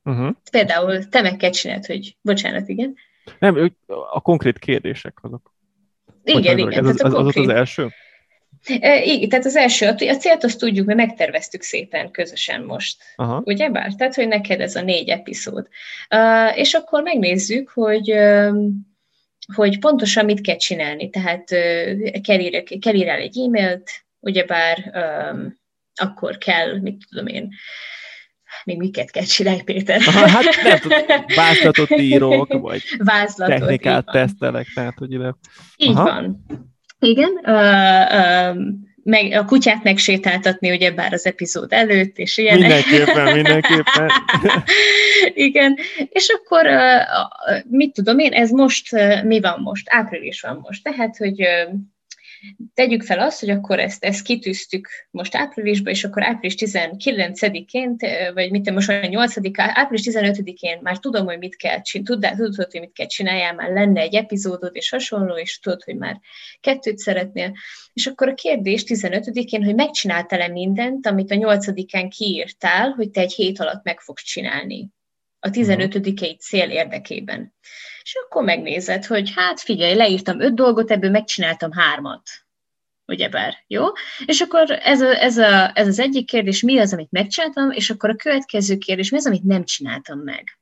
Uh-huh. 0.04 0.34
Például 0.50 1.08
te 1.08 1.22
meg 1.22 1.36
kell 1.36 1.50
csinálni, 1.50 1.86
hogy 1.86 2.16
bocsánat, 2.20 2.68
igen. 2.68 2.94
Nem, 3.38 3.72
a 3.86 4.20
konkrét 4.20 4.58
kérdések 4.58 5.18
azok. 5.22 5.54
Igen, 6.24 6.58
igen. 6.58 6.72
Ez 6.72 6.86
az, 6.86 7.00
az, 7.04 7.14
az, 7.14 7.36
az 7.36 7.48
első? 7.48 7.90
Igen, 8.66 9.28
tehát 9.28 9.44
az 9.44 9.56
első, 9.56 9.86
a 9.86 9.94
célt 9.94 10.44
azt 10.44 10.58
tudjuk, 10.58 10.86
mert 10.86 10.98
megterveztük 10.98 11.62
szépen 11.62 12.10
közösen 12.10 12.62
most. 12.62 13.02
Aha. 13.16 13.42
Ugye 13.44 13.68
bár? 13.68 13.92
Tehát, 13.94 14.14
hogy 14.14 14.28
neked 14.28 14.60
ez 14.60 14.76
a 14.76 14.82
négy 14.82 15.08
epizód. 15.08 15.68
Uh, 16.10 16.58
és 16.58 16.74
akkor 16.74 17.02
megnézzük, 17.02 17.68
hogy 17.68 18.14
hogy 19.54 19.78
pontosan 19.78 20.24
mit 20.24 20.40
kell 20.40 20.56
csinálni. 20.56 21.10
Tehát 21.10 21.50
uh, 21.50 22.20
kell 22.80 22.94
ír 22.94 23.08
el 23.08 23.18
egy 23.18 23.38
e-mailt, 23.38 23.90
ugyebár 24.20 24.92
um, 25.32 25.58
akkor 25.94 26.38
kell, 26.38 26.78
mit 26.80 27.04
tudom 27.08 27.26
én, 27.26 27.48
még 28.64 28.78
miket 28.78 29.10
kell 29.10 29.24
csinálni, 29.24 29.62
Péter? 29.62 30.00
Hát 30.00 30.44
nem 30.62 30.78
tudom, 30.78 30.98
vázlatot 31.34 31.90
írok, 31.90 32.52
vagy 32.60 32.82
Vázlatot, 32.98 33.58
technikát 33.58 34.04
tesztelek, 34.04 34.66
tehát 34.74 34.98
hogy 34.98 35.12
ide... 35.12 35.34
Így 35.76 35.96
Aha. 35.96 36.04
van. 36.04 36.44
Igen, 37.04 37.40
uh, 37.42 38.54
uh, 38.54 38.62
meg, 39.02 39.32
a 39.32 39.44
kutyát 39.44 39.82
megsétáltatni, 39.82 40.70
ugye 40.70 40.90
bár 40.90 41.12
az 41.12 41.26
epizód 41.26 41.72
előtt, 41.72 42.18
és 42.18 42.38
ilyen. 42.38 42.58
Mindenképpen, 42.58 43.32
mindenképpen. 43.32 44.10
Igen, 45.48 45.76
és 46.08 46.28
akkor 46.28 46.66
mit 47.68 47.92
tudom 47.92 48.18
én, 48.18 48.32
ez 48.32 48.50
most, 48.50 48.96
mi 49.24 49.40
van 49.40 49.60
most? 49.60 49.86
Április 49.90 50.40
van 50.40 50.58
most, 50.62 50.82
tehát, 50.82 51.16
hogy 51.16 51.48
tegyük 52.74 53.02
fel 53.02 53.18
azt, 53.18 53.40
hogy 53.40 53.50
akkor 53.50 53.78
ezt, 53.78 54.04
ezt 54.04 54.24
kitűztük 54.24 54.88
most 55.10 55.36
áprilisba, 55.36 55.90
és 55.90 56.04
akkor 56.04 56.22
április 56.22 56.54
19-én, 56.58 57.96
vagy 58.34 58.50
mit 58.50 58.70
most 58.70 58.88
a 58.88 59.06
8 59.06 59.34
április 59.56 60.06
15-én 60.10 60.78
már 60.82 60.98
tudom, 60.98 61.24
hogy 61.24 61.38
mit 61.38 61.56
kell 61.56 61.80
csinálni, 61.80 62.36
tudod, 62.36 62.70
hogy 62.70 62.80
mit 62.80 62.92
kell 62.92 63.06
csináljál, 63.06 63.54
már 63.54 63.70
lenne 63.70 64.00
egy 64.00 64.14
epizódod 64.14 64.76
és 64.76 64.90
hasonló, 64.90 65.36
és 65.36 65.58
tudod, 65.58 65.82
hogy 65.82 65.96
már 65.96 66.20
kettőt 66.60 66.98
szeretnél. 66.98 67.52
És 67.92 68.06
akkor 68.06 68.28
a 68.28 68.34
kérdés 68.34 68.84
15-én, 68.86 69.64
hogy 69.64 69.74
megcsináltál-e 69.74 70.48
mindent, 70.48 71.06
amit 71.06 71.30
a 71.30 71.34
8-án 71.34 72.06
kiírtál, 72.16 72.90
hogy 72.90 73.10
te 73.10 73.20
egy 73.20 73.32
hét 73.32 73.60
alatt 73.60 73.84
meg 73.84 74.00
fogsz 74.00 74.22
csinálni 74.22 74.88
a 75.38 75.50
15 75.50 76.38
cél 76.38 76.70
érdekében 76.70 77.54
és 78.04 78.14
akkor 78.24 78.44
megnézed, 78.44 79.04
hogy 79.04 79.32
hát 79.34 79.60
figyelj, 79.60 79.94
leírtam 79.94 80.40
öt 80.40 80.54
dolgot, 80.54 80.90
ebből 80.90 81.10
megcsináltam 81.10 81.72
hármat. 81.72 82.22
Ugyebár, 83.06 83.64
jó? 83.66 83.84
És 84.26 84.40
akkor 84.40 84.70
ez, 84.82 85.00
a, 85.00 85.22
ez, 85.22 85.36
a, 85.38 85.70
ez 85.74 85.86
az 85.86 85.98
egyik 85.98 86.26
kérdés, 86.26 86.62
mi 86.62 86.78
az, 86.78 86.92
amit 86.92 87.10
megcsináltam, 87.10 87.70
és 87.70 87.90
akkor 87.90 88.10
a 88.10 88.16
következő 88.16 88.76
kérdés, 88.76 89.10
mi 89.10 89.16
az, 89.16 89.26
amit 89.26 89.42
nem 89.42 89.64
csináltam 89.64 90.18
meg. 90.18 90.58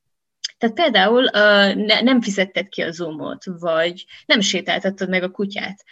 Tehát 0.59 0.77
például 0.77 1.25
uh, 1.25 1.75
ne, 1.75 2.01
nem 2.01 2.21
fizetted 2.21 2.69
ki 2.69 2.83
a 2.83 2.91
zoomot, 2.91 3.45
vagy 3.45 4.05
nem 4.27 4.41
sétáltattad 4.41 5.09
meg 5.09 5.23
a 5.23 5.31
kutyát. 5.31 5.85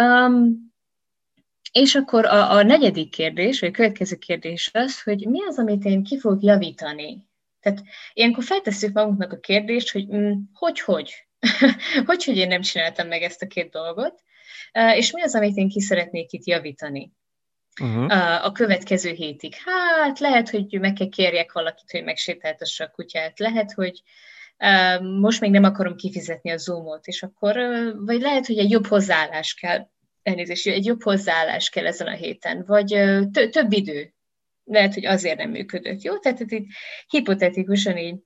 Um, 0.00 0.72
és 1.72 1.94
akkor 1.94 2.24
a, 2.26 2.50
a 2.52 2.62
negyedik 2.62 3.10
kérdés, 3.10 3.60
vagy 3.60 3.68
a 3.68 3.72
következő 3.72 4.16
kérdés 4.16 4.70
az, 4.72 5.02
hogy 5.02 5.26
mi 5.26 5.38
az, 5.46 5.58
amit 5.58 5.84
én 5.84 6.02
ki 6.02 6.18
fogok 6.18 6.42
javítani 6.42 7.25
tehát 7.66 7.84
ilyenkor 8.12 8.44
feltesszük 8.44 8.92
magunknak 8.92 9.32
a 9.32 9.38
kérdést, 9.38 9.92
hogy 9.92 10.06
mm, 10.14 10.32
hogy, 10.52 10.80
hogy? 10.80 11.26
hogy, 12.06 12.24
hogy 12.24 12.36
én 12.36 12.48
nem 12.48 12.60
csináltam 12.60 13.08
meg 13.08 13.22
ezt 13.22 13.42
a 13.42 13.46
két 13.46 13.70
dolgot, 13.70 14.22
és 14.94 15.10
mi 15.10 15.22
az, 15.22 15.34
amit 15.34 15.56
én 15.56 15.68
ki 15.68 15.80
szeretnék 15.80 16.32
itt 16.32 16.44
javítani 16.44 17.12
uh-huh. 17.82 18.44
a 18.44 18.52
következő 18.52 19.10
hétig. 19.10 19.54
Hát 19.64 20.18
lehet, 20.18 20.50
hogy 20.50 20.80
meg 20.80 20.92
kell 20.92 21.08
kérjek 21.08 21.52
valakit, 21.52 21.90
hogy 21.90 22.04
megsétáltassa 22.04 22.84
a 22.84 22.90
kutyát, 22.90 23.38
lehet, 23.38 23.72
hogy 23.72 24.02
most 25.20 25.40
még 25.40 25.50
nem 25.50 25.64
akarom 25.64 25.96
kifizetni 25.96 26.50
a 26.50 26.56
zoomot, 26.56 27.06
és 27.06 27.22
akkor, 27.22 27.56
vagy 27.96 28.20
lehet, 28.20 28.46
hogy 28.46 28.58
egy 28.58 28.70
jobb 28.70 28.86
hozzáállás 28.86 29.54
kell, 29.54 29.88
elnézést, 30.22 30.66
egy 30.66 30.84
jobb 30.84 31.02
hozzáállás 31.02 31.68
kell 31.68 31.86
ezen 31.86 32.06
a 32.06 32.14
héten, 32.14 32.64
vagy 32.66 32.86
több 33.50 33.72
idő, 33.72 34.15
lehet, 34.66 34.94
hogy 34.94 35.06
azért 35.06 35.38
nem 35.38 35.50
működött. 35.50 36.02
Jó? 36.02 36.18
Tehát 36.18 36.40
itt 36.40 36.66
hipotetikusan 37.08 37.96
így 37.96 38.16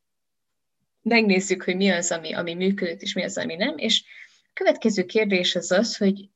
megnézzük, 1.03 1.62
hogy 1.62 1.76
mi 1.76 1.88
az, 1.90 2.11
ami, 2.11 2.33
ami 2.33 2.55
működött, 2.55 3.00
és 3.00 3.12
mi 3.12 3.22
az, 3.22 3.38
ami 3.38 3.55
nem, 3.55 3.74
és 3.76 4.03
a 4.33 4.50
következő 4.53 5.05
kérdés 5.05 5.55
az 5.55 5.70
az, 5.70 5.96
hogy 5.96 6.29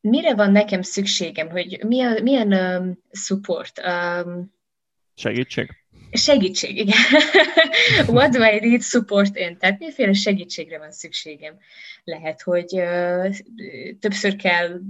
mire 0.00 0.34
van 0.34 0.52
nekem 0.52 0.82
szükségem, 0.82 1.50
hogy 1.50 1.84
milyen, 1.86 2.22
milyen 2.22 2.52
um, 2.52 2.98
support? 3.10 3.80
Um, 3.86 4.54
Segítség. 5.14 5.70
Segítség, 6.12 6.76
igen. 6.76 6.98
What 8.16 8.30
do 8.30 8.44
I 8.44 8.58
need 8.58 8.82
support 8.82 9.36
in? 9.36 9.58
Tehát 9.58 9.78
miféle 9.78 10.12
segítségre 10.12 10.78
van 10.78 10.92
szükségem? 10.92 11.58
Lehet, 12.04 12.42
hogy 12.42 12.72
uh, 12.72 13.34
többször 14.00 14.36
kell 14.36 14.80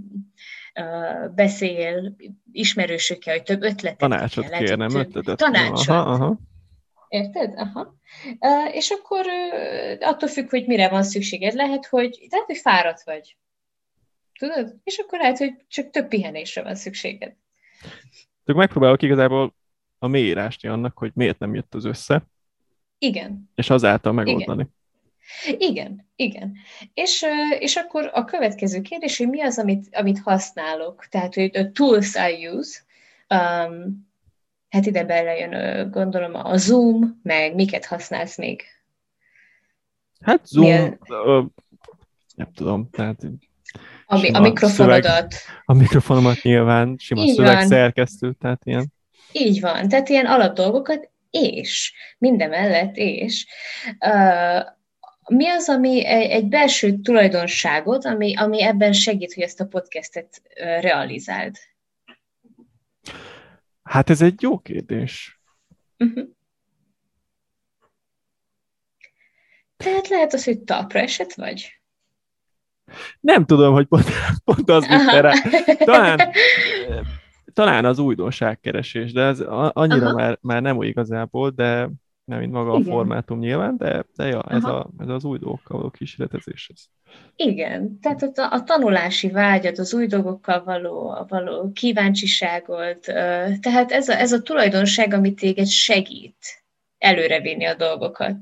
beszél 1.34 2.16
ismerősökkel, 2.52 3.34
hogy 3.34 3.42
több 3.42 3.62
ötletet 3.62 3.98
Tanácsot 3.98 4.48
kell, 4.48 4.58
kér, 4.58 4.76
nem 4.76 4.94
ötletet? 4.94 5.36
Tanácsot. 5.36 5.88
Aha, 5.88 6.10
aha. 6.10 6.38
Érted? 7.08 7.52
Aha. 7.56 7.94
Uh, 8.40 8.74
és 8.74 8.90
akkor 8.90 9.26
uh, 9.26 10.08
attól 10.08 10.28
függ, 10.28 10.50
hogy 10.50 10.66
mire 10.66 10.88
van 10.88 11.02
szükséged. 11.02 11.54
Lehet, 11.54 11.86
hogy, 11.86 12.26
lehet, 12.30 12.46
hogy 12.46 12.56
fáradt 12.56 13.02
vagy. 13.04 13.36
Tudod? 14.38 14.76
És 14.84 14.98
akkor 14.98 15.18
lehet, 15.18 15.38
hogy 15.38 15.52
csak 15.68 15.90
több 15.90 16.08
pihenésre 16.08 16.62
van 16.62 16.74
szükséged. 16.74 17.34
Csak 18.44 18.56
megpróbálok 18.56 19.02
igazából 19.02 19.54
a 19.98 20.06
mélyírásni 20.06 20.68
annak, 20.68 20.98
hogy 20.98 21.10
miért 21.14 21.38
nem 21.38 21.54
jött 21.54 21.74
az 21.74 21.84
össze. 21.84 22.26
Igen. 22.98 23.50
És 23.54 23.70
azáltal 23.70 24.12
megoldani. 24.12 24.62
Igen. 24.62 24.74
Igen, 25.58 26.08
igen. 26.16 26.52
És, 26.94 27.24
és 27.58 27.76
akkor 27.76 28.10
a 28.12 28.24
következő 28.24 28.80
kérdés, 28.80 29.18
hogy 29.18 29.28
mi 29.28 29.42
az, 29.42 29.58
amit, 29.58 29.88
amit 29.92 30.20
használok, 30.20 31.06
tehát 31.10 31.34
hogy 31.34 31.56
a 31.56 31.70
tools 31.70 32.14
I 32.14 32.48
use, 32.48 32.80
um, 33.28 34.10
hát 34.68 34.86
ide 34.86 35.04
belejön, 35.04 35.90
gondolom, 35.90 36.34
a 36.34 36.56
Zoom, 36.56 37.20
meg 37.22 37.54
miket 37.54 37.84
használsz 37.84 38.36
még? 38.36 38.62
Hát 40.20 40.46
Zoom, 40.46 40.98
ö, 41.08 41.42
nem 42.34 42.52
tudom, 42.54 42.88
tehát 42.90 43.18
a, 44.06 44.36
a 44.36 44.40
mikrofonodat. 44.40 45.32
Szöveg, 45.32 45.62
a 45.64 45.72
mikrofonomat 45.72 46.42
nyilván, 46.42 46.96
sima 46.98 47.22
Így 47.22 47.34
szövegszerkesztő, 47.34 48.32
tehát 48.40 48.60
ilyen. 48.64 48.92
Így 49.32 49.60
van, 49.60 49.88
tehát 49.88 50.08
ilyen 50.08 50.26
alapdolgokat, 50.26 51.10
és 51.30 51.92
minden 52.18 52.48
mellett, 52.48 52.96
és 52.96 53.46
uh, 53.98 54.62
mi 55.28 55.48
az, 55.48 55.68
ami 55.68 56.06
egy 56.06 56.48
belső 56.48 56.96
tulajdonságot, 56.98 58.04
ami, 58.04 58.36
ami 58.36 58.62
ebben 58.62 58.92
segít, 58.92 59.34
hogy 59.34 59.42
ezt 59.42 59.60
a 59.60 59.66
podcastet 59.66 60.42
realizáld? 60.80 61.56
Hát 63.82 64.10
ez 64.10 64.22
egy 64.22 64.42
jó 64.42 64.58
kérdés. 64.58 65.40
Uh-huh. 65.98 66.28
Tehát 69.76 70.08
lehet 70.08 70.32
az, 70.32 70.44
hogy 70.44 70.60
talpra 70.60 71.00
esett 71.00 71.32
vagy? 71.32 71.80
Nem 73.20 73.44
tudom, 73.44 73.72
hogy 73.72 73.86
pont, 73.86 74.04
pont 74.44 74.70
az 74.70 74.86
mit 74.86 75.10
rá. 75.10 75.32
Talán, 75.78 76.32
talán 77.52 77.84
az 77.84 77.98
újdonságkeresés, 77.98 79.12
de 79.12 79.22
ez 79.22 79.40
annyira 79.72 80.12
már, 80.12 80.38
már 80.40 80.62
nem 80.62 80.76
új 80.76 80.86
igazából, 80.86 81.50
de 81.50 81.88
nem 82.32 82.40
mint 82.40 82.52
maga 82.52 82.78
Igen. 82.78 82.92
a 82.92 82.94
formátum 82.94 83.38
nyilván, 83.38 83.76
de, 83.76 84.04
de 84.16 84.26
ja, 84.26 84.42
ez, 84.48 84.64
a, 84.64 84.90
ez 84.98 85.08
az 85.08 85.24
új 85.24 85.38
dolgokkal 85.38 85.76
való 85.76 85.90
kísérletezés. 85.90 86.70
Ez. 86.74 86.82
Igen, 87.36 87.98
tehát 88.00 88.22
a, 88.22 88.52
a 88.52 88.62
tanulási 88.62 89.30
vágyat, 89.30 89.78
az 89.78 89.94
új 89.94 90.06
dolgokkal 90.06 90.64
való, 90.64 91.26
való 91.28 91.72
kíváncsiságot, 91.72 93.00
tehát 93.60 93.92
ez 93.92 94.08
a, 94.08 94.18
ez 94.18 94.32
a 94.32 94.42
tulajdonság, 94.42 95.14
ami 95.14 95.34
téged 95.34 95.66
segít 95.66 96.64
előrevinni 96.98 97.64
a 97.64 97.74
dolgokat. 97.74 98.36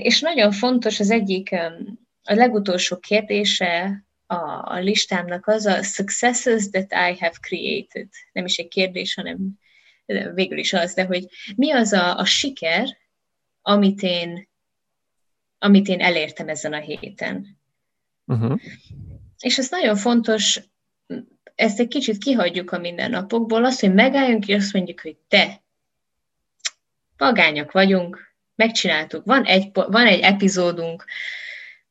És 0.00 0.20
nagyon 0.20 0.52
fontos 0.52 1.00
az 1.00 1.10
egyik, 1.10 1.52
a 2.22 2.34
legutolsó 2.34 2.96
kérdése 2.96 4.04
a, 4.26 4.72
a 4.74 4.78
listámnak 4.78 5.46
az 5.46 5.66
a 5.66 5.82
successes 5.82 6.68
that 6.70 6.92
I 6.92 7.18
have 7.18 7.34
created. 7.40 8.08
Nem 8.32 8.44
is 8.44 8.56
egy 8.56 8.68
kérdés, 8.68 9.14
hanem 9.14 9.38
végül 10.34 10.58
is 10.58 10.72
az, 10.72 10.94
de 10.94 11.04
hogy 11.04 11.26
mi 11.56 11.72
az 11.72 11.92
a, 11.92 12.18
a 12.18 12.24
siker, 12.24 12.98
amit 13.62 14.02
én, 14.02 14.48
amit 15.58 15.88
én 15.88 16.00
elértem 16.00 16.48
ezen 16.48 16.72
a 16.72 16.78
héten. 16.78 17.58
Uh-huh. 18.26 18.60
És 19.38 19.58
ez 19.58 19.70
nagyon 19.70 19.96
fontos, 19.96 20.60
ezt 21.54 21.80
egy 21.80 21.88
kicsit 21.88 22.18
kihagyjuk 22.18 22.70
a 22.70 22.78
mindennapokból, 22.78 23.64
azt, 23.64 23.80
hogy 23.80 23.94
megálljunk, 23.94 24.48
és 24.48 24.54
azt 24.56 24.72
mondjuk, 24.72 25.00
hogy 25.00 25.16
te, 25.28 25.62
pagányak 27.16 27.72
vagyunk, 27.72 28.34
megcsináltuk, 28.54 29.24
van 29.24 29.44
egy, 29.44 29.70
van 29.72 30.06
egy 30.06 30.20
epizódunk, 30.20 31.04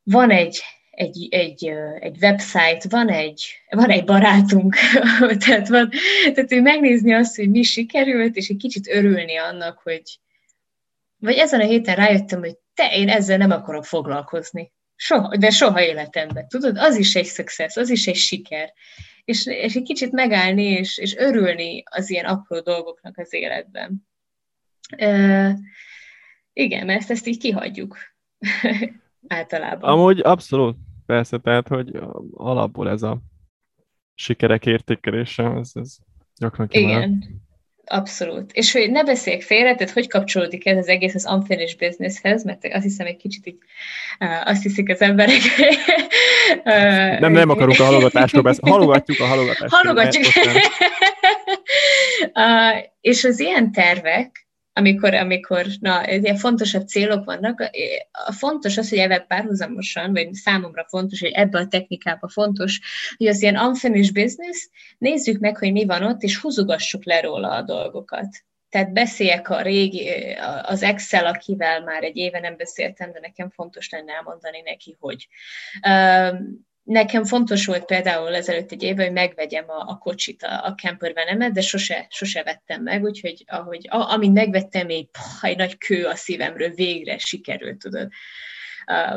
van 0.03 0.31
egy, 0.31 0.63
egy, 0.99 1.27
egy, 1.31 1.71
egy 1.99 2.17
website, 2.21 2.81
van 2.89 3.09
egy, 3.09 3.45
van 3.69 3.89
egy 3.89 4.03
barátunk, 4.03 4.75
tehát, 5.45 5.67
van, 5.67 5.91
tehát 6.33 6.49
hogy 6.49 6.61
megnézni 6.61 7.13
azt, 7.13 7.35
hogy 7.35 7.49
mi 7.49 7.63
sikerült, 7.63 8.35
és 8.35 8.49
egy 8.49 8.57
kicsit 8.57 8.87
örülni 8.87 9.37
annak, 9.37 9.79
hogy 9.83 10.03
vagy 11.17 11.35
ezen 11.35 11.59
a 11.59 11.63
héten 11.63 11.95
rájöttem, 11.95 12.39
hogy 12.39 12.57
te, 12.73 12.95
én 12.95 13.09
ezzel 13.09 13.37
nem 13.37 13.51
akarok 13.51 13.85
foglalkozni. 13.85 14.71
Soha, 14.95 15.37
de 15.37 15.49
soha 15.49 15.83
életemben. 15.83 16.47
Tudod, 16.47 16.77
az 16.77 16.97
is 16.97 17.15
egy 17.15 17.27
success, 17.27 17.77
az 17.77 17.89
is 17.89 18.07
egy 18.07 18.15
siker. 18.15 18.73
És, 19.25 19.45
és 19.45 19.75
egy 19.75 19.83
kicsit 19.83 20.11
megállni, 20.11 20.63
és, 20.63 20.97
és 20.97 21.15
örülni 21.15 21.83
az 21.85 22.09
ilyen 22.09 22.25
apró 22.25 22.59
dolgoknak 22.59 23.17
az 23.17 23.33
életben. 23.33 24.07
Uh, 24.97 25.51
igen, 26.53 26.85
mert 26.85 27.09
ezt 27.09 27.27
így 27.27 27.37
kihagyjuk 27.37 27.97
általában. 29.27 29.89
Amúgy 29.89 30.19
abszolút, 30.19 30.77
persze, 31.09 31.37
tehát, 31.37 31.67
hogy 31.67 31.99
alapból 32.33 32.89
ez 32.89 33.01
a 33.01 33.19
sikerek 34.13 34.65
értékelése, 34.65 35.43
ez, 35.43 35.71
ez 35.73 35.95
gyakran 36.35 36.67
kimarad. 36.67 36.97
Igen, 36.97 37.41
abszolút. 37.85 38.51
És 38.51 38.71
hogy 38.71 38.91
ne 38.91 39.03
beszéljek 39.03 39.41
félre, 39.41 39.75
tehát 39.75 39.93
hogy 39.93 40.07
kapcsolódik 40.07 40.65
ez 40.65 40.77
az 40.77 40.87
egész 40.87 41.15
az 41.15 41.25
unfinished 41.29 41.77
businesshez, 41.77 42.43
mert 42.43 42.65
azt 42.73 42.83
hiszem 42.83 43.05
egy 43.05 43.17
kicsit 43.17 43.45
így 43.45 43.57
azt 44.43 44.63
hiszik 44.63 44.89
az 44.89 45.01
emberek. 45.01 45.41
nem, 47.19 47.31
nem 47.31 47.49
akarunk 47.49 47.79
a 47.79 47.83
halogatásról 47.83 48.41
beszélni, 48.41 48.71
halogatjuk 48.71 49.19
a 49.19 49.25
halogatást. 49.25 49.73
Halogatjuk. 49.73 50.25
uh, 52.33 52.89
és 53.11 53.23
az 53.23 53.39
ilyen 53.39 53.71
tervek, 53.71 54.48
amikor, 54.79 55.13
amikor 55.13 55.65
na, 55.79 56.11
ilyen 56.11 56.37
fontosabb 56.37 56.87
célok 56.87 57.25
vannak, 57.25 57.69
a 58.11 58.31
fontos 58.31 58.77
az, 58.77 58.89
hogy 58.89 58.97
ebben 58.97 59.25
párhuzamosan, 59.27 60.11
vagy 60.11 60.33
számomra 60.33 60.85
fontos, 60.89 61.19
hogy 61.19 61.31
ebbe 61.31 61.59
a 61.59 61.67
technikába 61.67 62.27
fontos, 62.27 62.79
hogy 63.17 63.27
az 63.27 63.41
ilyen 63.41 63.57
unfinished 63.57 64.13
business, 64.13 64.69
nézzük 64.97 65.39
meg, 65.39 65.57
hogy 65.57 65.71
mi 65.71 65.85
van 65.85 66.03
ott, 66.03 66.21
és 66.21 66.37
húzogassuk 66.37 67.05
le 67.05 67.21
róla 67.21 67.49
a 67.49 67.61
dolgokat. 67.61 68.27
Tehát 68.69 68.93
beszéljek 68.93 69.49
a 69.49 69.61
régi, 69.61 70.09
az 70.61 70.83
Excel, 70.83 71.25
akivel 71.25 71.83
már 71.83 72.03
egy 72.03 72.17
éve 72.17 72.39
nem 72.39 72.55
beszéltem, 72.57 73.11
de 73.11 73.19
nekem 73.19 73.49
fontos 73.49 73.89
lenne 73.89 74.13
elmondani 74.13 74.61
neki, 74.61 74.97
hogy 74.99 75.27
nekem 76.89 77.23
fontos 77.23 77.65
volt 77.65 77.85
például 77.85 78.35
ezelőtt 78.35 78.71
egy 78.71 78.83
évben, 78.83 79.05
hogy 79.05 79.13
megvegyem 79.13 79.69
a, 79.69 79.89
a 79.89 79.97
kocsit, 79.97 80.43
a, 80.43 80.65
a 80.65 80.75
campervenemet, 80.75 81.51
de 81.51 81.61
sose, 81.61 82.07
sose 82.09 82.43
vettem 82.43 82.83
meg, 82.83 83.03
úgyhogy 83.03 83.43
ahogy, 83.47 83.87
a, 83.89 84.11
amint 84.11 84.33
megvettem, 84.33 84.87
pah, 84.87 85.43
egy 85.49 85.57
nagy 85.57 85.77
kő 85.77 86.05
a 86.05 86.15
szívemről 86.15 86.69
végre 86.69 87.17
sikerült, 87.17 87.77
tudod. 87.77 88.09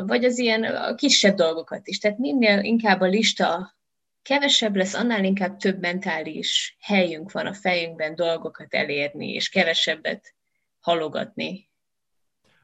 Vagy 0.05 0.23
az 0.23 0.37
ilyen 0.37 0.95
kisebb 0.95 1.35
dolgokat 1.35 1.87
is. 1.87 1.97
Tehát 1.97 2.17
minél 2.17 2.59
inkább 2.59 3.01
a 3.01 3.05
lista 3.05 3.77
kevesebb 4.21 4.75
lesz, 4.75 4.93
annál 4.93 5.23
inkább 5.23 5.57
több 5.57 5.79
mentális 5.79 6.77
helyünk 6.79 7.31
van 7.31 7.45
a 7.45 7.53
fejünkben 7.53 8.15
dolgokat 8.15 8.73
elérni, 8.73 9.33
és 9.33 9.49
kevesebbet 9.49 10.35
halogatni. 10.79 11.69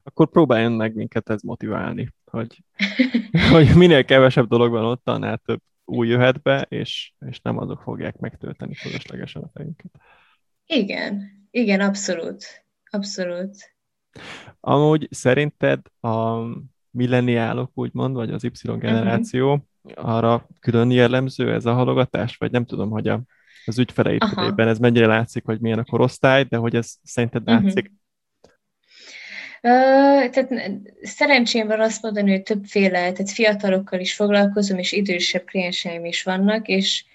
Akkor 0.03 0.29
próbáljon 0.29 0.71
meg 0.71 0.93
minket 0.93 1.29
ez 1.29 1.41
motiválni 1.41 2.13
hogy, 2.29 2.63
hogy 3.51 3.75
minél 3.75 4.05
kevesebb 4.05 4.47
dolog 4.47 4.71
van 4.71 4.85
ott, 4.85 5.09
annál 5.09 5.37
több 5.37 5.61
új 5.85 6.07
jöhet 6.07 6.41
be, 6.41 6.61
és, 6.69 7.13
és 7.29 7.39
nem 7.41 7.57
azok 7.57 7.81
fogják 7.81 8.17
megtölteni 8.17 8.73
fölöslegesen 8.73 9.41
a 9.41 9.49
fejünket. 9.53 9.91
Igen, 10.65 11.21
igen, 11.51 11.81
abszolút. 11.81 12.65
Abszolút. 12.91 13.75
Amúgy 14.59 15.07
szerinted 15.11 15.79
a 15.99 16.43
milleniálok, 16.91 17.71
úgymond, 17.73 18.15
vagy 18.15 18.31
az 18.31 18.43
Y 18.43 18.77
generáció, 18.77 19.67
uh-huh. 19.81 20.15
arra 20.15 20.47
külön 20.59 20.91
jellemző 20.91 21.53
ez 21.53 21.65
a 21.65 21.73
halogatás, 21.73 22.37
vagy 22.37 22.51
nem 22.51 22.65
tudom, 22.65 22.89
hogy 22.89 23.07
a, 23.07 23.21
az 23.65 23.79
ügyfeleid 23.79 24.21
ez 24.55 24.79
mennyire 24.79 25.05
látszik, 25.05 25.45
hogy 25.45 25.59
milyen 25.59 25.79
a 25.79 25.83
korosztály, 25.83 26.43
de 26.43 26.57
hogy 26.57 26.75
ez 26.75 26.93
szerinted 27.03 27.41
mhm. 27.41 27.51
látszik 27.51 27.83
uh-huh 27.83 27.97
tehát 29.61 30.49
szerencsém 31.01 31.67
van 31.67 31.79
azt 31.79 32.01
mondani, 32.01 32.31
hogy 32.31 32.43
többféle, 32.43 33.11
tehát 33.11 33.31
fiatalokkal 33.31 33.99
is 33.99 34.13
foglalkozom, 34.13 34.77
és 34.77 34.91
idősebb 34.91 35.43
klienseim 35.45 36.05
is 36.05 36.23
vannak, 36.23 36.67
és 36.67 37.05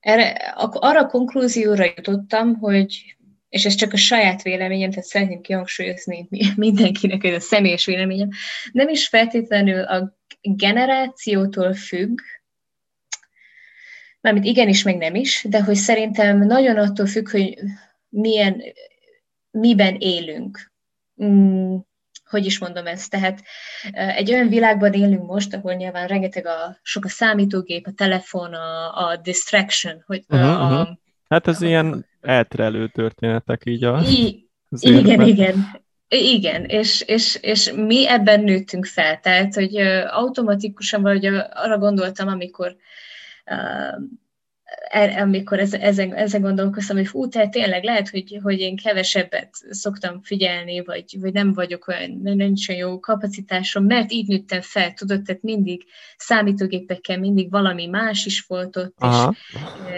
erre, 0.00 0.30
arra 0.56 1.00
a 1.00 1.06
konklúzióra 1.06 1.84
jutottam, 1.84 2.54
hogy 2.54 3.16
és 3.48 3.64
ez 3.64 3.74
csak 3.74 3.92
a 3.92 3.96
saját 3.96 4.42
véleményem, 4.42 4.90
tehát 4.90 5.04
szeretném 5.04 5.40
kihangsúlyozni 5.40 6.28
mindenkinek, 6.56 7.20
hogy 7.20 7.34
a 7.34 7.40
személyes 7.40 7.84
véleményem, 7.84 8.28
nem 8.72 8.88
is 8.88 9.08
feltétlenül 9.08 9.82
a 9.82 10.16
generációtól 10.40 11.74
függ, 11.74 12.18
mármint 14.20 14.44
igenis, 14.44 14.82
meg 14.82 14.96
nem 14.96 15.14
is, 15.14 15.44
de 15.48 15.62
hogy 15.62 15.74
szerintem 15.74 16.38
nagyon 16.38 16.76
attól 16.76 17.06
függ, 17.06 17.30
hogy 17.30 17.58
milyen, 18.08 18.62
miben 19.50 19.96
élünk 19.98 20.71
mm, 21.24 21.76
hogy 22.24 22.46
is 22.46 22.58
mondom 22.58 22.86
ezt, 22.86 23.10
tehát 23.10 23.42
egy 23.92 24.32
olyan 24.32 24.48
világban 24.48 24.92
élünk 24.92 25.26
most, 25.26 25.54
ahol 25.54 25.72
nyilván 25.72 26.06
rengeteg 26.06 26.46
a, 26.46 26.78
sok 26.82 27.04
a 27.04 27.08
számítógép, 27.08 27.86
a 27.86 27.92
telefon, 27.96 28.54
a, 28.54 29.06
a 29.08 29.16
distraction, 29.16 30.02
hogy 30.06 30.24
uh-huh, 30.28 30.60
a, 30.62 30.64
uh-huh. 30.64 30.96
Hát 31.28 31.48
ez 31.48 31.62
a, 31.62 31.66
ilyen 31.66 32.06
elterelő 32.20 32.88
történetek 32.88 33.62
így 33.64 33.84
a... 33.84 34.00
I, 34.00 34.48
igen, 34.68 35.04
igen, 35.04 35.20
igen. 35.20 35.80
Igen, 36.08 36.64
és, 36.64 37.00
és, 37.06 37.38
és 37.40 37.72
mi 37.72 38.08
ebben 38.08 38.40
nőttünk 38.40 38.84
fel, 38.84 39.20
tehát, 39.20 39.54
hogy 39.54 39.76
automatikusan 40.06 41.02
valahogy 41.02 41.26
arra 41.52 41.78
gondoltam, 41.78 42.28
amikor 42.28 42.76
Er, 43.44 43.98
amikor 45.18 45.58
ezen, 45.58 46.14
ezen 46.14 46.40
gondolkoztam, 46.40 46.96
hogy 46.96 47.08
hú, 47.08 47.28
tehát 47.28 47.50
tényleg 47.50 47.84
lehet, 47.84 48.08
hogy, 48.08 48.38
hogy 48.42 48.58
én 48.58 48.76
kevesebbet 48.76 49.50
szoktam 49.70 50.22
figyelni, 50.22 50.84
vagy, 50.84 51.16
vagy 51.20 51.32
nem 51.32 51.52
vagyok 51.52 51.88
olyan, 51.88 52.20
nincs 52.22 52.68
olyan 52.68 52.88
jó 52.88 53.00
kapacitásom, 53.00 53.84
mert 53.84 54.12
így 54.12 54.26
nőttem 54.26 54.60
fel, 54.60 54.92
tudod, 54.92 55.22
tehát 55.22 55.42
mindig 55.42 55.84
számítógépekkel 56.16 57.18
mindig 57.18 57.50
valami 57.50 57.86
más 57.86 58.26
is 58.26 58.40
volt 58.40 58.76
ott, 58.76 58.96
és, 59.00 59.36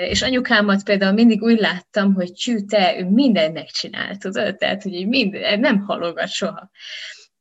és 0.08 0.22
anyukámat 0.22 0.82
például 0.82 1.12
mindig 1.12 1.42
úgy 1.42 1.58
láttam, 1.58 2.14
hogy 2.14 2.32
csű, 2.32 2.58
te, 2.58 2.98
ő 2.98 3.04
mindent 3.04 3.54
megcsinál, 3.54 4.16
tudod, 4.16 4.56
tehát, 4.56 4.82
hogy 4.82 5.08
mind, 5.08 5.37
nem 5.58 5.78
halogat 5.80 6.28
soha. 6.28 6.70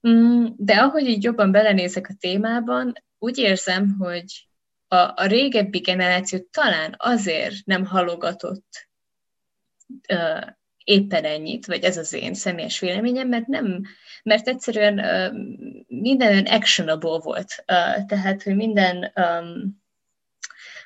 Mm, 0.07 0.45
de 0.57 0.73
ahogy 0.73 1.07
így 1.07 1.23
jobban 1.23 1.51
belenézek 1.51 2.07
a 2.09 2.15
témában, 2.19 2.93
úgy 3.19 3.37
érzem, 3.37 3.95
hogy 3.99 4.47
a, 4.93 5.13
a 5.15 5.25
régebbi 5.25 5.79
generáció 5.79 6.39
talán 6.51 6.95
azért 6.97 7.65
nem 7.65 7.85
halogatott 7.85 8.89
uh, 10.13 10.47
éppen 10.83 11.23
ennyit, 11.23 11.65
vagy 11.65 11.83
ez 11.83 11.97
az 11.97 12.13
én 12.13 12.33
személyes 12.33 12.79
véleményem, 12.79 13.27
mert 13.27 13.47
nem, 13.47 13.81
mert 14.23 14.47
egyszerűen 14.47 14.99
uh, 14.99 15.37
minden 15.87 16.31
olyan 16.31 16.45
actionable 16.45 17.19
volt, 17.19 17.55
uh, 17.57 18.05
tehát, 18.05 18.43
hogy 18.43 18.55
minden 18.55 19.11
um, 19.15 19.81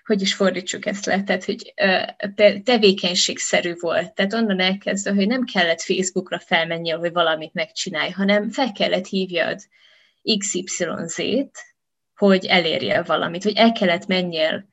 hogy 0.05 0.21
is 0.21 0.33
fordítsuk 0.33 0.85
ezt 0.85 1.05
le, 1.05 1.23
tehát, 1.23 1.43
hogy 1.43 1.73
uh, 1.81 2.61
tevékenységszerű 2.63 3.73
volt. 3.79 4.13
Tehát 4.13 4.33
onnan 4.33 4.59
elkezdve, 4.59 5.13
hogy 5.13 5.27
nem 5.27 5.43
kellett 5.43 5.81
Facebookra 5.81 6.39
felmenjél, 6.39 6.97
hogy 6.97 7.11
valamit 7.11 7.53
megcsinálj, 7.53 8.09
hanem 8.09 8.49
fel 8.49 8.71
kellett 8.71 9.07
hívjad 9.07 9.59
XYZ-t, 10.37 11.76
hogy 12.17 12.45
elérje 12.45 13.03
valamit, 13.03 13.43
hogy 13.43 13.55
el 13.55 13.71
kellett 13.71 14.07
menjél 14.07 14.65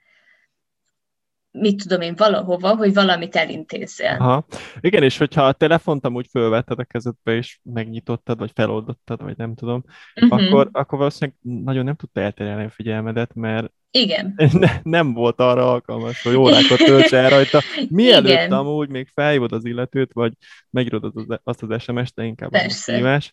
mit 1.59 1.83
tudom 1.83 2.01
én, 2.01 2.15
valahova, 2.17 2.77
hogy 2.77 2.95
valamit 2.95 3.37
elintézzél. 3.37 4.17
Aha. 4.19 4.47
Igen, 4.81 5.03
és 5.03 5.19
hogyha 5.19 5.47
a 5.47 5.53
telefont 5.53 6.05
amúgy 6.05 6.27
fölvetted 6.31 6.79
a 6.79 6.85
kezedbe, 6.85 7.37
és 7.37 7.59
megnyitottad, 7.63 8.39
vagy 8.39 8.51
feloldottad, 8.55 9.23
vagy 9.23 9.37
nem 9.37 9.55
tudom, 9.55 9.85
uh-huh. 10.15 10.45
akkor, 10.45 10.69
akkor 10.73 10.99
valószínűleg 10.99 11.39
nagyon 11.43 11.85
nem 11.85 11.95
tudta 11.95 12.21
elterelni 12.21 12.65
a 12.65 12.71
figyelmedet, 12.71 13.35
mert 13.35 13.73
igen. 13.91 14.35
Ne, 14.53 14.81
nem 14.83 15.13
volt 15.13 15.41
arra 15.41 15.73
alkalmas, 15.73 16.23
hogy 16.23 16.35
órákat 16.35 16.79
tölts 16.79 17.13
el 17.13 17.31
rajta. 17.31 17.61
Mielőtt 17.89 18.31
Igen. 18.31 18.53
amúgy 18.53 18.89
még 18.89 19.09
felhívod 19.15 19.53
az 19.53 19.65
illetőt, 19.65 20.13
vagy 20.13 20.33
megírod 20.71 21.05
az, 21.05 21.41
azt 21.43 21.63
az 21.63 21.83
SMS-t, 21.83 22.15
de 22.15 22.25
inkább 22.25 22.51
Persze. 22.51 22.93
a 22.93 22.97
hívás, 22.97 23.33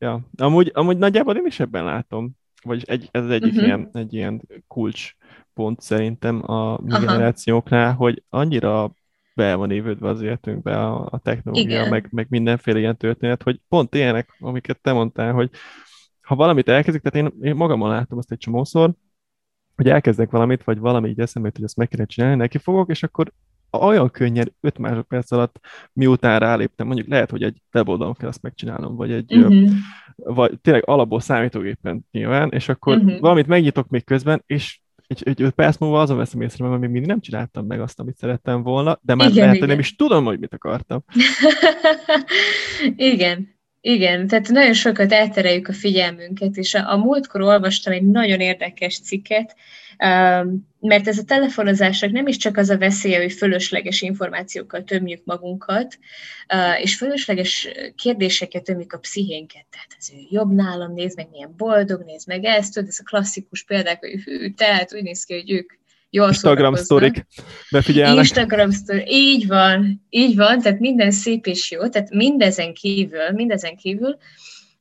Ja, 0.00 0.28
amúgy, 0.36 0.70
amúgy 0.74 0.98
nagyjából 0.98 1.36
én 1.36 1.46
is 1.46 1.60
ebben 1.60 1.84
látom, 1.84 2.37
vagy 2.62 2.82
egy, 2.86 3.08
ez 3.10 3.28
egyik 3.28 3.52
uh-huh. 3.52 3.66
ilyen, 3.66 3.90
egy 3.92 4.14
ilyen 4.14 4.42
kulcs 4.66 5.14
pont 5.54 5.80
szerintem 5.80 6.50
a 6.50 6.80
mi 6.82 6.92
Aha. 6.92 7.00
generációknál, 7.00 7.92
hogy 7.94 8.22
annyira 8.28 8.92
be 9.34 9.54
van 9.54 9.70
évődve 9.70 10.08
az 10.08 10.20
életünkbe 10.20 10.84
a, 10.84 11.08
a 11.10 11.18
technológia, 11.18 11.88
meg, 11.88 12.08
meg 12.10 12.26
mindenféle 12.30 12.78
ilyen 12.78 12.96
történet, 12.96 13.42
hogy 13.42 13.60
pont 13.68 13.94
ilyenek, 13.94 14.36
amiket 14.38 14.80
te 14.80 14.92
mondtál, 14.92 15.32
hogy 15.32 15.50
ha 16.20 16.34
valamit 16.34 16.68
elkezdik, 16.68 17.02
tehát 17.02 17.32
én, 17.32 17.48
én 17.48 17.54
magamon 17.54 17.88
látom 17.88 18.18
azt 18.18 18.32
egy 18.32 18.38
csomószor, 18.38 18.94
hogy 19.76 19.88
elkezdek 19.88 20.30
valamit, 20.30 20.64
vagy 20.64 20.78
valami 20.78 21.08
így 21.08 21.20
eszembe 21.20 21.50
hogy 21.54 21.64
ezt 21.64 21.76
meg 21.76 21.88
kéne 21.88 22.04
csinálni, 22.04 22.36
neki 22.36 22.58
fogok, 22.58 22.90
és 22.90 23.02
akkor 23.02 23.32
olyan 23.70 24.10
könnyen 24.10 24.54
5 24.60 24.78
másodperc 24.78 25.32
alatt, 25.32 25.60
miután 25.92 26.38
ráléptem, 26.38 26.86
mondjuk 26.86 27.08
lehet, 27.08 27.30
hogy 27.30 27.42
egy 27.42 27.62
weboldalon 27.72 28.14
kell 28.14 28.28
ezt 28.28 28.42
megcsinálnom, 28.42 28.96
vagy 28.96 29.12
egy, 29.12 29.36
uh-huh. 29.36 29.70
vagy 30.16 30.60
tényleg 30.60 30.88
alapból 30.88 31.20
számítógépen 31.20 32.06
nyilván, 32.10 32.50
és 32.50 32.68
akkor 32.68 32.96
uh-huh. 32.96 33.20
valamit 33.20 33.46
megnyitok 33.46 33.88
még 33.88 34.04
közben, 34.04 34.42
és 34.46 34.78
egy, 35.06 35.22
egy 35.24 35.42
öt 35.42 35.54
perc 35.54 35.78
múlva 35.78 36.00
azon 36.00 36.16
veszem 36.16 36.40
észre, 36.40 36.68
mert 36.68 36.80
még 36.80 36.90
mindig 36.90 37.08
nem 37.08 37.20
csináltam 37.20 37.66
meg 37.66 37.80
azt, 37.80 38.00
amit 38.00 38.16
szerettem 38.16 38.62
volna, 38.62 38.98
de 39.02 39.14
már 39.14 39.28
igen, 39.28 39.40
lehet, 39.40 39.56
igen. 39.56 39.68
nem 39.68 39.78
is 39.78 39.96
tudom, 39.96 40.24
hogy 40.24 40.38
mit 40.38 40.54
akartam. 40.54 41.04
igen, 43.12 43.58
igen, 43.80 44.26
tehát 44.26 44.48
nagyon 44.48 44.72
sokat 44.72 45.12
eltereljük 45.12 45.68
a 45.68 45.72
figyelmünket, 45.72 46.56
és 46.56 46.74
a, 46.74 46.92
a 46.92 46.96
múltkor 46.96 47.40
olvastam 47.40 47.92
egy 47.92 48.06
nagyon 48.06 48.40
érdekes 48.40 49.00
cikket, 49.00 49.56
mert 50.80 51.08
ez 51.08 51.18
a 51.18 51.24
telefonozásnak 51.24 52.10
nem 52.10 52.26
is 52.26 52.36
csak 52.36 52.56
az 52.56 52.70
a 52.70 52.78
veszélye, 52.78 53.20
hogy 53.20 53.32
fölösleges 53.32 54.02
információkkal 54.02 54.84
tömjük 54.84 55.24
magunkat, 55.24 55.98
és 56.82 56.96
fölösleges 56.96 57.68
kérdéseket 57.96 58.64
tömjük 58.64 58.92
a 58.92 58.98
pszichénket. 58.98 59.66
Tehát 59.70 59.94
ez 59.98 60.10
ő 60.12 60.16
jobb 60.30 60.54
nálam, 60.54 60.94
nézd 60.94 61.16
meg, 61.16 61.28
milyen 61.30 61.54
boldog, 61.56 62.02
nézd 62.04 62.28
meg 62.28 62.44
ezt, 62.44 62.74
tudod, 62.74 62.88
ez 62.88 62.98
a 63.00 63.08
klasszikus 63.08 63.64
példák, 63.64 63.98
hogy 63.98 64.22
hű, 64.24 64.50
tehát 64.50 64.94
úgy 64.94 65.02
néz 65.02 65.24
ki, 65.24 65.34
hogy 65.34 65.50
ők 65.50 65.72
jól 66.10 66.28
Instagram 66.28 66.74
sztorik 66.74 67.26
befigyelnek. 67.70 68.18
Instagram 68.18 68.70
sztorik, 68.70 69.10
így 69.10 69.46
van, 69.46 70.06
így 70.08 70.36
van, 70.36 70.60
tehát 70.60 70.78
minden 70.78 71.10
szép 71.10 71.46
és 71.46 71.70
jó, 71.70 71.88
tehát 71.88 72.10
mindezen 72.10 72.74
kívül, 72.74 73.30
mindezen 73.30 73.76
kívül 73.76 74.18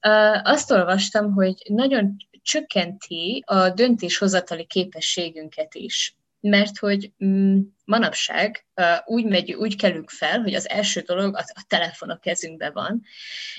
uh, 0.08 0.52
azt 0.52 0.72
olvastam, 0.72 1.34
hogy 1.34 1.54
nagyon 1.68 2.16
csökkenti 2.48 3.44
a 3.46 3.70
döntéshozatali 3.70 4.66
képességünket 4.66 5.76
is. 5.76 6.16
Mert 6.40 6.78
hogy 6.78 7.12
mm, 7.26 7.60
manapság 7.86 8.66
úgy, 9.06 9.26
megy, 9.26 9.54
úgy 9.54 9.76
kelünk 9.76 10.10
fel, 10.10 10.40
hogy 10.42 10.54
az 10.54 10.70
első 10.70 11.02
dolog 11.02 11.36
a, 11.36 11.40
a 11.40 11.66
telefon 11.68 12.10
a 12.10 12.20
kezünkben 12.20 12.74
van, 12.74 13.04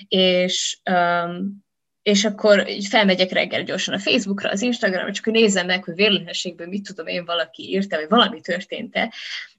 és 0.08 0.80
és 2.02 2.24
akkor 2.24 2.66
felmegyek 2.88 3.30
reggel 3.30 3.62
gyorsan 3.62 3.94
a 3.94 3.98
Facebookra, 3.98 4.50
az 4.50 4.62
Instagramra, 4.62 5.12
csak 5.12 5.26
nézem 5.26 5.66
meg, 5.66 5.84
hogy 5.84 5.94
véletlenségből 5.94 6.66
mit 6.66 6.86
tudom 6.86 7.06
én, 7.06 7.24
valaki 7.24 7.62
írta, 7.70 7.96
vagy 7.96 8.08
valami 8.08 8.40
történt-e, 8.40 9.12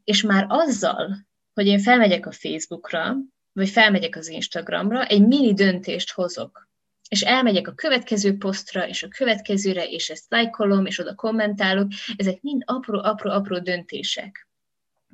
és 0.04 0.22
már 0.22 0.46
azzal, 0.48 1.28
hogy 1.54 1.68
én 1.68 1.80
felmegyek 1.80 2.26
a 2.26 2.32
Facebookra, 2.32 3.16
vagy 3.54 3.70
felmegyek 3.70 4.16
az 4.16 4.28
Instagramra, 4.28 5.06
egy 5.06 5.28
mini 5.28 5.54
döntést 5.54 6.12
hozok. 6.12 6.69
És 7.10 7.22
elmegyek 7.22 7.68
a 7.68 7.74
következő 7.74 8.38
posztra, 8.38 8.88
és 8.88 9.04
a 9.04 9.08
következőre, 9.08 9.84
és 9.84 10.10
ezt 10.10 10.26
lájkolom, 10.30 10.86
és 10.86 11.00
oda 11.00 11.16
kommentálok. 11.16 11.88
Ezek 12.16 12.42
mind 12.42 12.62
apró-apró-apró 12.66 13.60
döntések. 13.60 14.48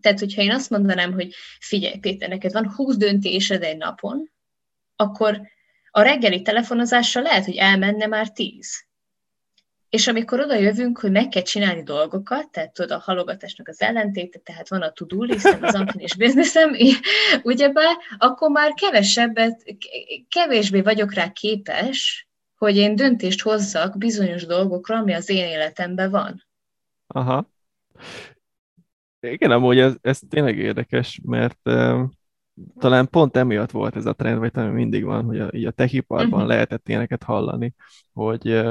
Tehát, 0.02 0.20
hogyha 0.20 0.42
én 0.42 0.52
azt 0.52 0.70
mondanám, 0.70 1.14
hogy 1.14 1.34
figyelj, 1.60 1.98
Péter, 1.98 2.30
neked 2.30 2.52
van 2.52 2.74
20 2.74 2.98
döntésed 2.98 3.64
egy 3.64 3.78
napon, 3.78 4.32
akkor 4.96 5.42
a 5.92 6.02
reggeli 6.02 6.42
telefonozással 6.42 7.24
lehet, 7.24 7.46
hogy 7.46 7.56
elmenne 7.56 8.06
már 8.06 8.32
tíz. 8.32 8.86
És 9.96 10.08
amikor 10.08 10.40
oda 10.40 10.56
jövünk, 10.56 11.00
hogy 11.00 11.12
meg 11.12 11.28
kell 11.28 11.42
csinálni 11.42 11.84
dolgokat, 11.84 12.52
tehát 12.52 12.74
tudod, 12.74 12.92
a 12.92 13.02
halogatásnak 13.04 13.68
az 13.68 13.82
ellentéte, 13.82 14.40
tehát 14.40 14.70
van 14.70 14.82
a 14.82 14.92
to-do 14.92 15.24
listem, 15.24 15.60
az 15.62 15.84
és 15.98 16.16
bizniszem, 16.16 16.76
ugyebár, 17.44 17.96
akkor 18.18 18.50
már 18.50 18.74
kevesebbet, 18.74 19.64
kevésbé 20.30 20.82
vagyok 20.82 21.14
rá 21.14 21.32
képes, 21.32 22.28
hogy 22.58 22.76
én 22.76 22.96
döntést 22.96 23.42
hozzak 23.42 23.98
bizonyos 23.98 24.46
dolgokra, 24.46 24.98
ami 24.98 25.14
az 25.14 25.30
én 25.30 25.46
életemben 25.46 26.10
van. 26.10 26.46
Aha. 27.08 27.50
Igen, 29.20 29.52
amúgy 29.52 29.80
ez, 29.80 29.94
ez 30.02 30.20
tényleg 30.30 30.58
érdekes, 30.58 31.20
mert 31.24 31.60
talán 32.80 33.10
pont 33.10 33.38
emiatt 33.38 33.72
volt 33.72 33.96
ez 33.96 34.06
a 34.06 34.14
trend, 34.14 34.40
vagy 34.40 34.52
talán 34.52 34.74
mindig 34.74 35.04
van, 35.04 35.24
hogy 35.24 35.40
a, 35.40 35.50
így 35.52 35.66
a 35.66 35.72
techiparban 35.72 36.34
uh-huh. 36.34 36.48
lehetett 36.48 36.90
ilyeneket 36.90 37.24
hallani, 37.24 37.74
hogy 38.14 38.66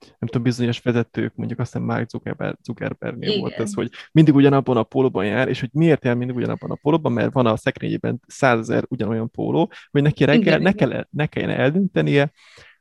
nem 0.00 0.28
tudom, 0.28 0.42
bizonyos 0.42 0.80
vezetők, 0.80 1.34
mondjuk 1.34 1.58
azt 1.58 1.72
hiszem 1.72 1.86
Mark 1.86 2.08
Zuckerberg, 2.08 2.56
Zuckerbergnél 2.62 3.38
volt 3.38 3.52
ez, 3.52 3.74
hogy 3.74 3.90
mindig 4.12 4.34
ugyanabban 4.34 4.76
a 4.76 4.82
pólóban 4.82 5.26
jár, 5.26 5.48
és 5.48 5.60
hogy 5.60 5.70
miért 5.72 6.04
jár 6.04 6.14
mindig 6.14 6.36
ugyanabban 6.36 6.70
a 6.70 6.78
pólóban, 6.82 7.12
mert 7.12 7.32
van 7.32 7.46
a 7.46 7.56
szekrényében 7.56 8.20
százezer 8.26 8.84
ugyanolyan 8.88 9.30
póló, 9.30 9.72
hogy 9.90 10.02
neki 10.02 10.24
reggel 10.24 10.40
igen, 10.40 10.62
ne, 10.62 10.72
kell, 10.72 11.06
ne 11.10 11.26
kelljen 11.26 11.58
eldöntenie, 11.58 12.32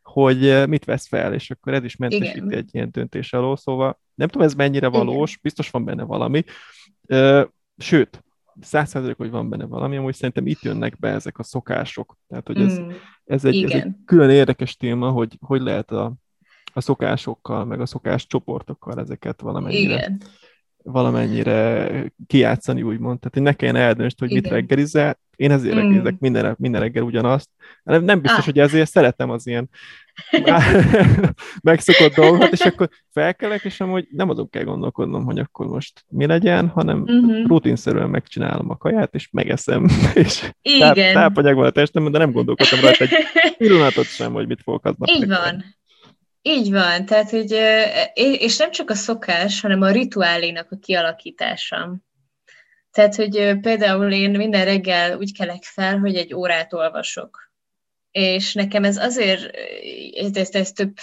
hogy 0.01 0.67
mit 0.67 0.85
vesz 0.85 1.07
fel, 1.07 1.33
és 1.33 1.51
akkor 1.51 1.73
ez 1.73 1.83
is 1.83 1.95
mentesíti 1.95 2.55
egy 2.55 2.69
ilyen 2.71 2.89
döntés 2.91 3.33
alól, 3.33 3.57
szóval 3.57 3.99
nem 4.15 4.27
tudom, 4.27 4.47
ez 4.47 4.53
mennyire 4.53 4.87
valós, 4.87 5.29
igen. 5.29 5.41
biztos 5.43 5.69
van 5.69 5.85
benne 5.85 6.03
valami, 6.03 6.43
sőt, 7.77 8.23
százszerzelék, 8.61 9.17
hogy 9.17 9.29
van 9.29 9.49
benne 9.49 9.65
valami, 9.65 9.97
amúgy 9.97 10.13
szerintem 10.13 10.47
itt 10.47 10.61
jönnek 10.61 10.99
be 10.99 11.09
ezek 11.09 11.39
a 11.39 11.43
szokások. 11.43 12.17
Tehát, 12.27 12.47
hogy 12.47 12.61
ez, 12.61 12.79
mm, 12.79 12.89
ez, 13.25 13.45
egy, 13.45 13.63
ez 13.63 13.71
egy 13.71 13.87
külön 14.05 14.29
érdekes 14.29 14.75
téma, 14.75 15.09
hogy 15.09 15.37
hogy 15.39 15.61
lehet 15.61 15.91
a, 15.91 16.13
a 16.75 16.81
szokásokkal, 16.81 17.65
meg 17.65 17.81
a 17.81 17.85
szokás 17.85 18.27
csoportokkal 18.27 18.99
ezeket 18.99 19.41
valamennyire, 19.41 19.95
Igen. 19.95 20.21
valamennyire 20.83 21.89
kijátszani, 22.27 22.81
úgymond. 22.81 23.19
Tehát, 23.19 23.33
hogy 23.33 23.41
ne 23.41 23.53
kelljen 23.53 23.75
eldöntsd, 23.75 24.19
hogy 24.19 24.31
Igen. 24.31 24.41
mit 24.43 24.51
reggelizel, 24.51 25.19
én 25.35 25.51
ezért 25.51 25.73
mm. 25.73 25.77
reggelizek 25.77 26.19
minden, 26.19 26.55
minden 26.59 26.81
reggel 26.81 27.03
ugyanazt. 27.03 27.49
Nem, 27.83 28.03
nem 28.03 28.21
biztos, 28.21 28.39
ah. 28.39 28.45
hogy 28.45 28.59
ezért 28.59 28.89
szeretem 28.89 29.29
az 29.29 29.47
ilyen 29.47 29.69
megszokott 31.61 32.13
dolgokat, 32.13 32.51
és 32.51 32.59
akkor 32.59 32.89
felkelek, 33.11 33.63
és 33.63 33.79
amúgy 33.79 34.07
nem 34.11 34.29
azon 34.29 34.49
kell 34.49 34.63
gondolkodnom, 34.63 35.25
hogy 35.25 35.39
akkor 35.39 35.67
most 35.67 36.05
mi 36.09 36.25
legyen, 36.25 36.67
hanem 36.67 37.01
uh-huh. 37.01 37.47
rutinszerűen 37.47 38.09
megcsinálom 38.09 38.69
a 38.69 38.77
kaját, 38.77 39.15
és 39.15 39.29
megeszem, 39.31 39.87
és 40.13 40.51
Igen. 40.61 41.13
tápanyag 41.13 41.55
van 41.55 41.65
a 41.65 41.69
testemben, 41.69 42.11
de 42.11 42.17
nem 42.17 42.31
gondolkodtam 42.31 42.79
rá 42.79 42.89
egy 42.89 43.09
pillanatot 43.57 44.05
sem, 44.05 44.33
hogy 44.33 44.47
mit 44.47 44.61
fogok 44.63 44.85
aznap. 44.85 45.09
Így 45.09 45.27
van. 45.27 45.63
Így 46.47 46.71
van, 46.71 47.05
tehát 47.05 47.29
hogy, 47.29 47.51
és 48.13 48.57
nem 48.57 48.71
csak 48.71 48.89
a 48.89 48.95
szokás, 48.95 49.61
hanem 49.61 49.81
a 49.81 49.91
rituálénak 49.91 50.71
a 50.71 50.77
kialakítása. 50.77 51.97
Tehát, 52.91 53.15
hogy 53.15 53.59
például 53.61 54.11
én 54.11 54.31
minden 54.31 54.65
reggel 54.65 55.17
úgy 55.17 55.37
kelek 55.37 55.63
fel, 55.63 55.97
hogy 55.97 56.15
egy 56.15 56.33
órát 56.33 56.73
olvasok. 56.73 57.51
És 58.11 58.53
nekem 58.53 58.83
ez 58.83 58.97
azért, 58.97 59.55
ez, 60.33 60.49
ez 60.51 60.71
több, 60.71 60.93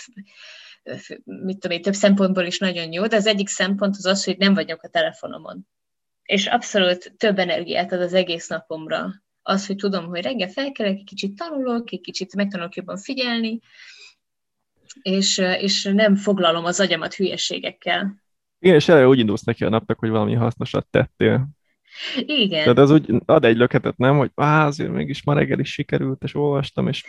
mit 1.24 1.58
tudom 1.58 1.76
én, 1.76 1.82
több 1.82 1.94
szempontból 1.94 2.44
is 2.44 2.58
nagyon 2.58 2.92
jó, 2.92 3.06
de 3.06 3.16
az 3.16 3.26
egyik 3.26 3.48
szempont 3.48 3.96
az 3.96 4.06
az, 4.06 4.24
hogy 4.24 4.36
nem 4.36 4.54
vagyok 4.54 4.82
a 4.82 4.88
telefonomon. 4.88 5.68
És 6.22 6.46
abszolút 6.46 7.14
több 7.16 7.38
energiát 7.38 7.92
ad 7.92 8.00
az 8.00 8.14
egész 8.14 8.48
napomra. 8.48 9.10
Az, 9.42 9.66
hogy 9.66 9.76
tudom, 9.76 10.06
hogy 10.06 10.22
reggel 10.22 10.48
felkelek, 10.48 10.96
egy 10.96 11.04
kicsit 11.04 11.36
tanulok, 11.36 11.92
egy 11.92 12.00
kicsit 12.00 12.34
megtanulok 12.34 12.74
jobban 12.74 12.96
figyelni, 12.96 13.60
és, 15.02 15.38
és 15.38 15.84
nem 15.92 16.16
foglalom 16.16 16.64
az 16.64 16.80
agyamat 16.80 17.14
hülyeségekkel. 17.14 18.22
Igen, 18.58 18.76
és 18.76 18.88
eleve 18.88 19.06
úgy 19.06 19.18
indulsz 19.18 19.42
neki 19.42 19.64
a 19.64 19.68
napnak, 19.68 19.98
hogy 19.98 20.08
valami 20.08 20.34
hasznosat 20.34 20.86
tettél. 20.90 21.48
Igen. 22.16 22.62
Tehát 22.62 22.78
az 22.78 22.90
úgy 22.90 23.10
ad 23.24 23.44
egy 23.44 23.56
löketet, 23.56 23.96
nem, 23.96 24.16
hogy 24.16 24.30
á, 24.34 24.66
azért 24.66 24.90
mégis 24.90 25.22
ma 25.24 25.34
reggel 25.34 25.58
is 25.58 25.72
sikerült, 25.72 26.22
és 26.22 26.34
olvastam, 26.34 26.88
és 26.88 27.04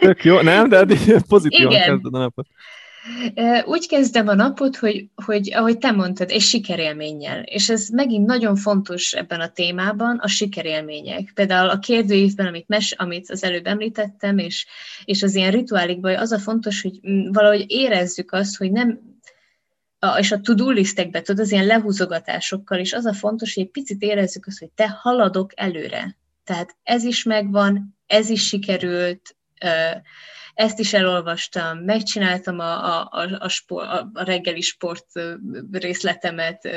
tök 0.00 0.24
jó, 0.24 0.40
nem? 0.40 0.68
De 0.68 0.86
pozitívan 1.28 1.72
Igen. 1.72 1.84
kezded 1.84 2.14
a 2.14 2.18
napot. 2.18 2.46
Úgy 3.64 3.88
kezdem 3.88 4.28
a 4.28 4.34
napot, 4.34 4.76
hogy, 4.76 5.08
hogy 5.14 5.52
ahogy 5.54 5.78
te 5.78 5.90
mondtad, 5.90 6.30
egy 6.30 6.40
sikerélménnyel. 6.40 7.42
És 7.42 7.68
ez 7.68 7.88
megint 7.88 8.26
nagyon 8.26 8.56
fontos 8.56 9.12
ebben 9.12 9.40
a 9.40 9.48
témában, 9.48 10.18
a 10.18 10.26
sikerélmények. 10.26 11.30
Például 11.34 11.68
a 11.68 11.78
kérdőívben, 11.78 12.46
amit, 12.46 12.68
mes, 12.68 12.92
amit 12.92 13.30
az 13.30 13.44
előbb 13.44 13.66
említettem, 13.66 14.38
és, 14.38 14.66
és 15.04 15.22
az 15.22 15.34
ilyen 15.34 15.50
rituálikban, 15.50 16.16
az 16.16 16.32
a 16.32 16.38
fontos, 16.38 16.82
hogy 16.82 17.00
valahogy 17.32 17.64
érezzük 17.68 18.32
azt, 18.32 18.56
hogy 18.56 18.72
nem 18.72 19.00
a, 19.98 20.18
és 20.18 20.32
a 20.32 20.40
to-do 20.40 20.70
listekbe, 20.70 21.22
tudod, 21.22 21.44
az 21.44 21.52
ilyen 21.52 21.66
lehúzogatásokkal 21.66 22.78
is 22.78 22.92
az 22.92 23.06
a 23.06 23.12
fontos, 23.12 23.54
hogy 23.54 23.62
egy 23.62 23.70
picit 23.70 24.02
érezzük 24.02 24.46
azt, 24.46 24.58
hogy 24.58 24.70
te 24.74 24.88
haladok 24.88 25.52
előre. 25.54 26.16
Tehát 26.44 26.76
ez 26.82 27.04
is 27.04 27.22
megvan, 27.22 27.96
ez 28.06 28.28
is 28.28 28.46
sikerült, 28.46 29.36
ezt 30.56 30.78
is 30.78 30.94
elolvastam, 30.94 31.78
megcsináltam 31.78 32.58
a, 32.58 33.00
a, 33.00 33.08
a, 33.10 33.36
a, 33.38 33.48
sport, 33.48 33.88
a 34.12 34.22
reggeli 34.24 34.60
sport 34.60 35.06
részletemet, 35.70 36.68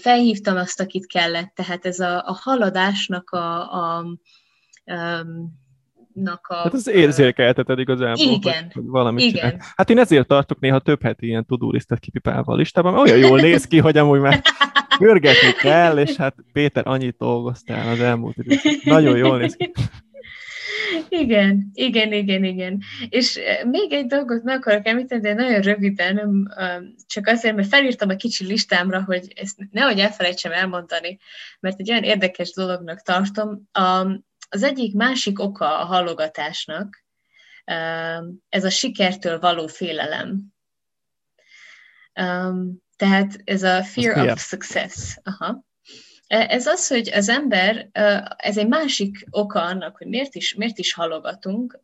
felhívtam 0.00 0.56
azt, 0.56 0.80
akit 0.80 1.06
kellett, 1.06 1.52
tehát 1.54 1.86
ez 1.86 1.98
a, 1.98 2.16
a 2.16 2.38
haladásnak 2.42 3.30
a, 3.30 3.72
a, 3.72 3.98
a 3.98 4.04
a... 6.42 6.54
Hát 6.54 6.72
az 6.72 6.88
érzékelteted 6.88 7.78
igazából, 7.78 8.32
Igen. 8.32 8.70
Hogy, 8.72 8.84
valamit 8.86 9.24
Igen. 9.24 9.50
csinál. 9.50 9.66
Hát 9.76 9.90
én 9.90 9.98
ezért 9.98 10.26
tartok 10.26 10.60
néha 10.60 10.78
több 10.78 11.02
heti 11.02 11.26
ilyen 11.26 11.46
tudulisztet 11.46 11.98
kipipálva 11.98 12.52
a 12.52 12.56
listában, 12.56 12.98
olyan 12.98 13.18
jól 13.18 13.40
néz 13.50 13.66
ki, 13.66 13.78
hogy 13.78 13.96
amúgy 13.96 14.20
már 14.20 14.42
pörgetni 14.98 15.52
kell, 15.52 15.98
és 15.98 16.16
hát 16.16 16.34
Péter, 16.52 16.86
annyit 16.86 17.16
dolgoztál 17.16 17.88
az 17.88 18.00
elmúlt 18.00 18.36
időszak. 18.36 18.84
Nagyon 18.84 19.16
jól 19.16 19.38
néz 19.38 19.56
ki. 19.56 19.72
Igen, 21.08 21.70
igen, 21.72 22.12
igen, 22.12 22.44
igen. 22.44 22.82
És 23.08 23.40
még 23.64 23.92
egy 23.92 24.06
dolgot 24.06 24.42
meg 24.42 24.56
akarok 24.56 24.86
említeni, 24.86 25.20
de 25.20 25.34
nagyon 25.34 25.60
röviden, 25.60 26.48
csak 27.06 27.26
azért, 27.26 27.54
mert 27.54 27.68
felírtam 27.68 28.08
a 28.08 28.16
kicsi 28.16 28.46
listámra, 28.46 29.04
hogy 29.04 29.32
ezt 29.34 29.56
nehogy 29.70 29.98
elfelejtsem 29.98 30.52
elmondani, 30.52 31.18
mert 31.60 31.80
egy 31.80 31.90
olyan 31.90 32.02
érdekes 32.02 32.52
dolognak 32.52 33.02
tartom. 33.02 33.68
Az 34.48 34.62
egyik 34.62 34.94
másik 34.94 35.40
oka 35.40 35.78
a 35.78 35.84
hallogatásnak, 35.84 37.04
um, 37.66 38.42
ez 38.48 38.64
a 38.64 38.70
sikertől 38.70 39.38
való 39.38 39.66
félelem. 39.66 40.52
Tehát 42.96 43.40
ez 43.44 43.62
a 43.62 43.82
fear 43.82 44.14
milyen? 44.14 44.32
of 44.32 44.46
success. 44.46 45.18
Aha. 45.22 45.64
E, 46.32 46.46
Ez 46.48 46.66
az, 46.66 46.88
hogy 46.88 47.10
az 47.12 47.28
ember, 47.28 47.88
ez 48.36 48.58
egy 48.58 48.68
másik 48.68 49.26
oka 49.30 49.62
annak, 49.62 49.96
hogy 49.96 50.06
miért 50.06 50.34
is, 50.34 50.54
miért 50.54 50.78
is 50.78 50.92
halogatunk, 50.92 51.80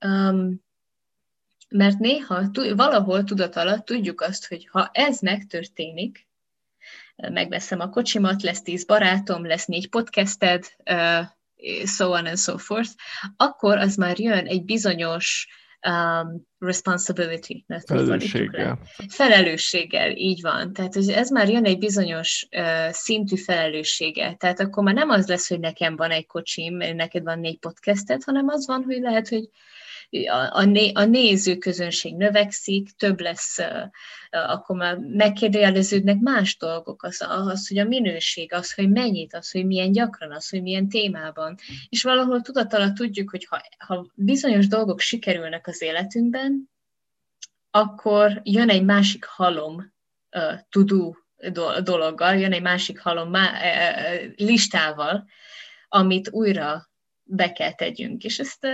mert 1.68 1.98
néha 1.98 2.50
valahol 2.76 3.24
tudat 3.24 3.56
alatt 3.56 3.84
tudjuk 3.84 4.20
azt, 4.20 4.48
hogy 4.48 4.68
ha 4.70 4.90
ez 4.92 5.20
megtörténik, 5.20 6.26
megveszem 7.16 7.80
a 7.80 7.88
kocsimat, 7.88 8.42
lesz 8.42 8.62
tíz 8.62 8.86
barátom, 8.86 9.46
lesz 9.46 9.66
négy 9.66 9.88
podcasted, 9.88 10.64
so 11.84 12.08
on 12.10 12.26
and 12.26 12.38
so 12.38 12.56
forth, 12.58 12.90
akkor 13.36 13.78
az 13.78 13.96
már 13.96 14.18
jön 14.18 14.46
egy 14.46 14.64
bizonyos 14.64 15.48
responsibility. 16.58 17.64
ezt 17.66 17.86
Felelősséggel. 17.86 18.78
felelősséggel, 19.08 20.10
így 20.10 20.40
van. 20.40 20.72
Tehát 20.72 20.94
hogy 20.94 21.08
ez 21.10 21.30
már 21.30 21.48
jön 21.48 21.64
egy 21.64 21.78
bizonyos 21.78 22.48
uh, 22.50 22.90
szintű 22.90 23.36
felelősséggel. 23.36 24.34
Tehát 24.34 24.60
akkor 24.60 24.82
már 24.84 24.94
nem 24.94 25.10
az 25.10 25.28
lesz, 25.28 25.48
hogy 25.48 25.60
nekem 25.60 25.96
van 25.96 26.10
egy 26.10 26.26
kocsim, 26.26 26.76
neked 26.76 27.22
van 27.22 27.38
négy 27.38 27.58
podcasted, 27.58 28.22
hanem 28.24 28.48
az 28.48 28.66
van, 28.66 28.82
hogy 28.82 29.00
lehet, 29.00 29.28
hogy 29.28 29.48
a, 30.10 30.58
a, 30.58 30.64
né, 30.64 30.92
a 30.94 31.04
nézőközönség 31.04 32.16
növekszik, 32.16 32.90
több 32.96 33.20
lesz, 33.20 33.58
akkor 34.30 34.76
már 34.76 34.96
megkérdőjeleződnek 34.96 36.18
más 36.20 36.56
dolgok, 36.56 37.02
az, 37.02 37.26
az, 37.28 37.68
hogy 37.68 37.78
a 37.78 37.84
minőség, 37.84 38.52
az, 38.52 38.74
hogy 38.74 38.90
mennyit, 38.90 39.34
az, 39.34 39.50
hogy 39.50 39.66
milyen 39.66 39.92
gyakran, 39.92 40.32
az, 40.32 40.48
hogy 40.48 40.62
milyen 40.62 40.88
témában. 40.88 41.54
És 41.88 42.02
valahol 42.02 42.40
tudatalatt 42.40 42.94
tudjuk, 42.94 43.30
hogy 43.30 43.46
ha, 43.50 43.60
ha 43.78 44.06
bizonyos 44.14 44.66
dolgok 44.66 45.00
sikerülnek 45.00 45.66
az 45.66 45.82
életünkben, 45.82 46.47
akkor 47.70 48.40
jön 48.42 48.68
egy 48.68 48.84
másik 48.84 49.24
halom 49.24 49.92
tudó 50.68 51.16
do- 51.52 51.82
dologgal, 51.82 52.34
jön 52.34 52.52
egy 52.52 52.62
másik 52.62 53.00
halom 53.00 53.30
má- 53.30 53.52
uh, 53.52 54.32
listával, 54.36 55.28
amit 55.88 56.30
újra 56.30 56.88
be 57.30 57.52
kell 57.52 57.72
tegyünk. 57.72 58.24
És 58.24 58.38
ezt, 58.38 58.66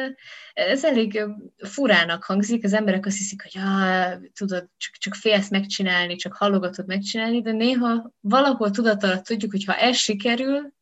ez 0.52 0.84
elég 0.84 1.24
furának 1.56 2.24
hangzik, 2.24 2.64
az 2.64 2.72
emberek 2.72 3.06
azt 3.06 3.16
hiszik, 3.16 3.42
hogy 3.42 3.62
ah, 3.62 4.14
tudod, 4.32 4.68
csak, 4.76 4.94
csak 4.96 5.14
félsz 5.14 5.50
megcsinálni, 5.50 6.16
csak 6.16 6.34
hallogatod 6.34 6.86
megcsinálni, 6.86 7.42
de 7.42 7.52
néha 7.52 8.12
valahol 8.20 8.70
tudatalat 8.70 9.24
tudjuk, 9.24 9.50
hogy 9.50 9.64
ha 9.64 9.76
ez 9.76 9.96
sikerül, 9.96 10.72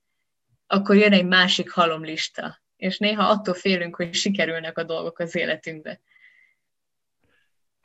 akkor 0.67 0.97
jön 0.97 1.13
egy 1.13 1.27
másik 1.27 1.71
halomlista. 1.71 2.61
És 2.77 2.99
néha 2.99 3.29
attól 3.29 3.55
félünk, 3.55 3.97
hogy 3.97 4.15
sikerülnek 4.15 4.79
a 4.79 4.85
dolgok 4.85 5.19
az 5.19 5.37
életünkbe. 5.37 6.01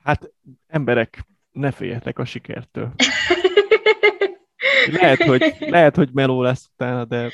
Hát 0.07 0.31
emberek, 0.67 1.25
ne 1.51 1.71
féljetek 1.71 2.19
a 2.19 2.25
sikertől. 2.25 2.93
Lehet, 4.91 5.23
hogy, 5.23 5.55
lehet, 5.59 5.95
hogy 5.95 6.09
meló 6.13 6.41
lesz 6.41 6.69
utána, 6.73 7.05
de 7.05 7.31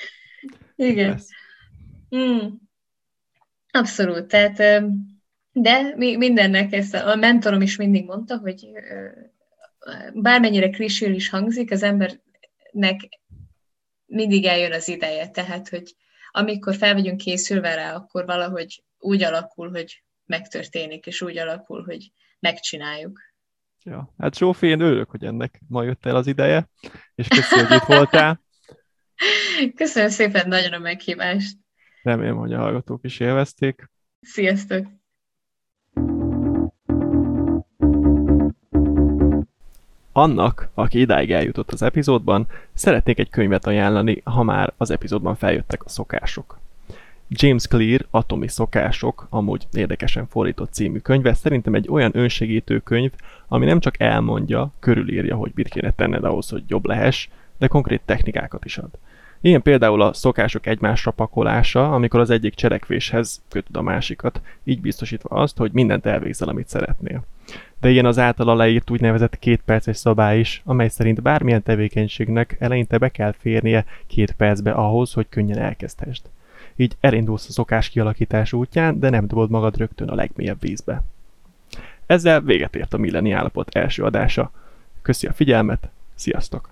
Igen. 0.75 1.09
lesz. 1.09 1.29
Mm. 2.15 2.47
Abszolút. 3.71 4.27
Tehát, 4.27 4.83
de 5.51 5.93
mi- 5.95 6.15
mindennek 6.15 6.73
ez, 6.73 6.93
a 6.93 7.15
mentorom 7.15 7.61
is 7.61 7.75
mindig 7.75 8.05
mondta, 8.05 8.37
hogy 8.37 8.67
bármennyire 10.13 10.69
krisül 10.69 11.13
is 11.13 11.29
hangzik, 11.29 11.71
az 11.71 11.83
embernek 11.83 13.19
mindig 14.05 14.45
eljön 14.45 14.73
az 14.73 14.87
ideje. 14.87 15.29
Tehát, 15.29 15.69
hogy 15.69 15.95
amikor 16.31 16.75
fel 16.75 16.93
vagyunk 16.93 17.17
készülve 17.17 17.75
rá, 17.75 17.95
akkor 17.95 18.25
valahogy 18.25 18.83
úgy 18.99 19.23
alakul, 19.23 19.69
hogy 19.69 20.03
megtörténik, 20.25 21.05
és 21.05 21.21
úgy 21.21 21.37
alakul, 21.37 21.83
hogy 21.83 22.11
megcsináljuk. 22.43 23.19
Ja. 23.83 24.13
Hát 24.17 24.35
Zsófi, 24.37 24.67
én 24.67 24.79
örülök, 24.79 25.09
hogy 25.09 25.23
ennek 25.23 25.61
ma 25.67 25.83
jött 25.83 26.05
el 26.05 26.15
az 26.15 26.27
ideje, 26.27 26.69
és 27.15 27.27
köszönöm, 27.27 27.67
hogy 27.67 27.75
itt 27.75 27.95
voltál. 27.95 28.41
Köszönöm 29.75 30.09
szépen 30.09 30.47
nagyon 30.47 30.73
a 30.73 30.79
meghívást. 30.79 31.57
Remélem, 32.03 32.35
hogy 32.35 32.53
a 32.53 32.57
hallgatók 32.57 33.03
is 33.03 33.19
élvezték. 33.19 33.89
Sziasztok! 34.21 34.87
Annak, 40.11 40.69
aki 40.73 40.99
idáig 40.99 41.31
eljutott 41.31 41.71
az 41.71 41.81
epizódban, 41.81 42.47
szeretnék 42.73 43.19
egy 43.19 43.29
könyvet 43.29 43.65
ajánlani, 43.65 44.21
ha 44.23 44.43
már 44.43 44.73
az 44.77 44.89
epizódban 44.89 45.35
feljöttek 45.35 45.83
a 45.83 45.89
szokások. 45.89 46.62
James 47.35 47.67
Clear 47.67 48.05
Atomi 48.09 48.47
szokások, 48.47 49.27
amúgy 49.29 49.67
érdekesen 49.73 50.27
fordított 50.27 50.73
című 50.73 50.97
könyve, 50.97 51.33
szerintem 51.33 51.73
egy 51.73 51.87
olyan 51.89 52.11
önsegítő 52.13 52.79
könyv, 52.79 53.11
ami 53.47 53.65
nem 53.65 53.79
csak 53.79 53.99
elmondja, 53.99 54.71
körülírja, 54.79 55.35
hogy 55.35 55.51
mit 55.55 55.69
kéne 55.69 55.91
tenned 55.91 56.23
ahhoz, 56.23 56.49
hogy 56.49 56.63
jobb 56.67 56.85
lehess, 56.85 57.27
de 57.57 57.67
konkrét 57.67 58.01
technikákat 58.05 58.65
is 58.65 58.77
ad. 58.77 58.89
Ilyen 59.41 59.61
például 59.61 60.01
a 60.01 60.13
szokások 60.13 60.65
egymásra 60.65 61.11
pakolása, 61.11 61.93
amikor 61.93 62.19
az 62.19 62.29
egyik 62.29 62.53
cselekvéshez 62.53 63.41
kötöd 63.49 63.75
a 63.75 63.81
másikat, 63.81 64.41
így 64.63 64.81
biztosítva 64.81 65.35
azt, 65.35 65.57
hogy 65.57 65.71
mindent 65.71 66.05
elvégzel, 66.05 66.47
amit 66.47 66.67
szeretnél. 66.67 67.23
De 67.79 67.89
ilyen 67.89 68.05
az 68.05 68.19
általa 68.19 68.53
leírt 68.53 68.89
úgynevezett 68.89 69.39
két 69.39 69.61
perces 69.65 69.97
szabály 69.97 70.39
is, 70.39 70.61
amely 70.65 70.87
szerint 70.87 71.21
bármilyen 71.21 71.63
tevékenységnek 71.63 72.55
eleinte 72.59 72.97
be 72.97 73.09
kell 73.09 73.33
férnie 73.37 73.85
két 74.07 74.31
percbe 74.31 74.71
ahhoz, 74.71 75.13
hogy 75.13 75.25
könnyen 75.29 75.57
elkezdhessd. 75.57 76.23
Így 76.75 76.95
elindulsz 76.99 77.47
a 77.47 77.51
szokás 77.51 77.89
kialakítás 77.89 78.53
útján, 78.53 78.99
de 78.99 79.09
nem 79.09 79.27
dobod 79.27 79.49
magad 79.49 79.77
rögtön 79.77 80.09
a 80.09 80.15
legmélyebb 80.15 80.61
vízbe. 80.61 81.03
Ezzel 82.05 82.41
véget 82.41 82.75
ért 82.75 82.93
a 82.93 82.97
Milleni 82.97 83.31
Állapot 83.31 83.75
első 83.75 84.03
adása. 84.03 84.51
Köszi 85.01 85.27
a 85.27 85.33
figyelmet, 85.33 85.89
sziasztok! 86.15 86.69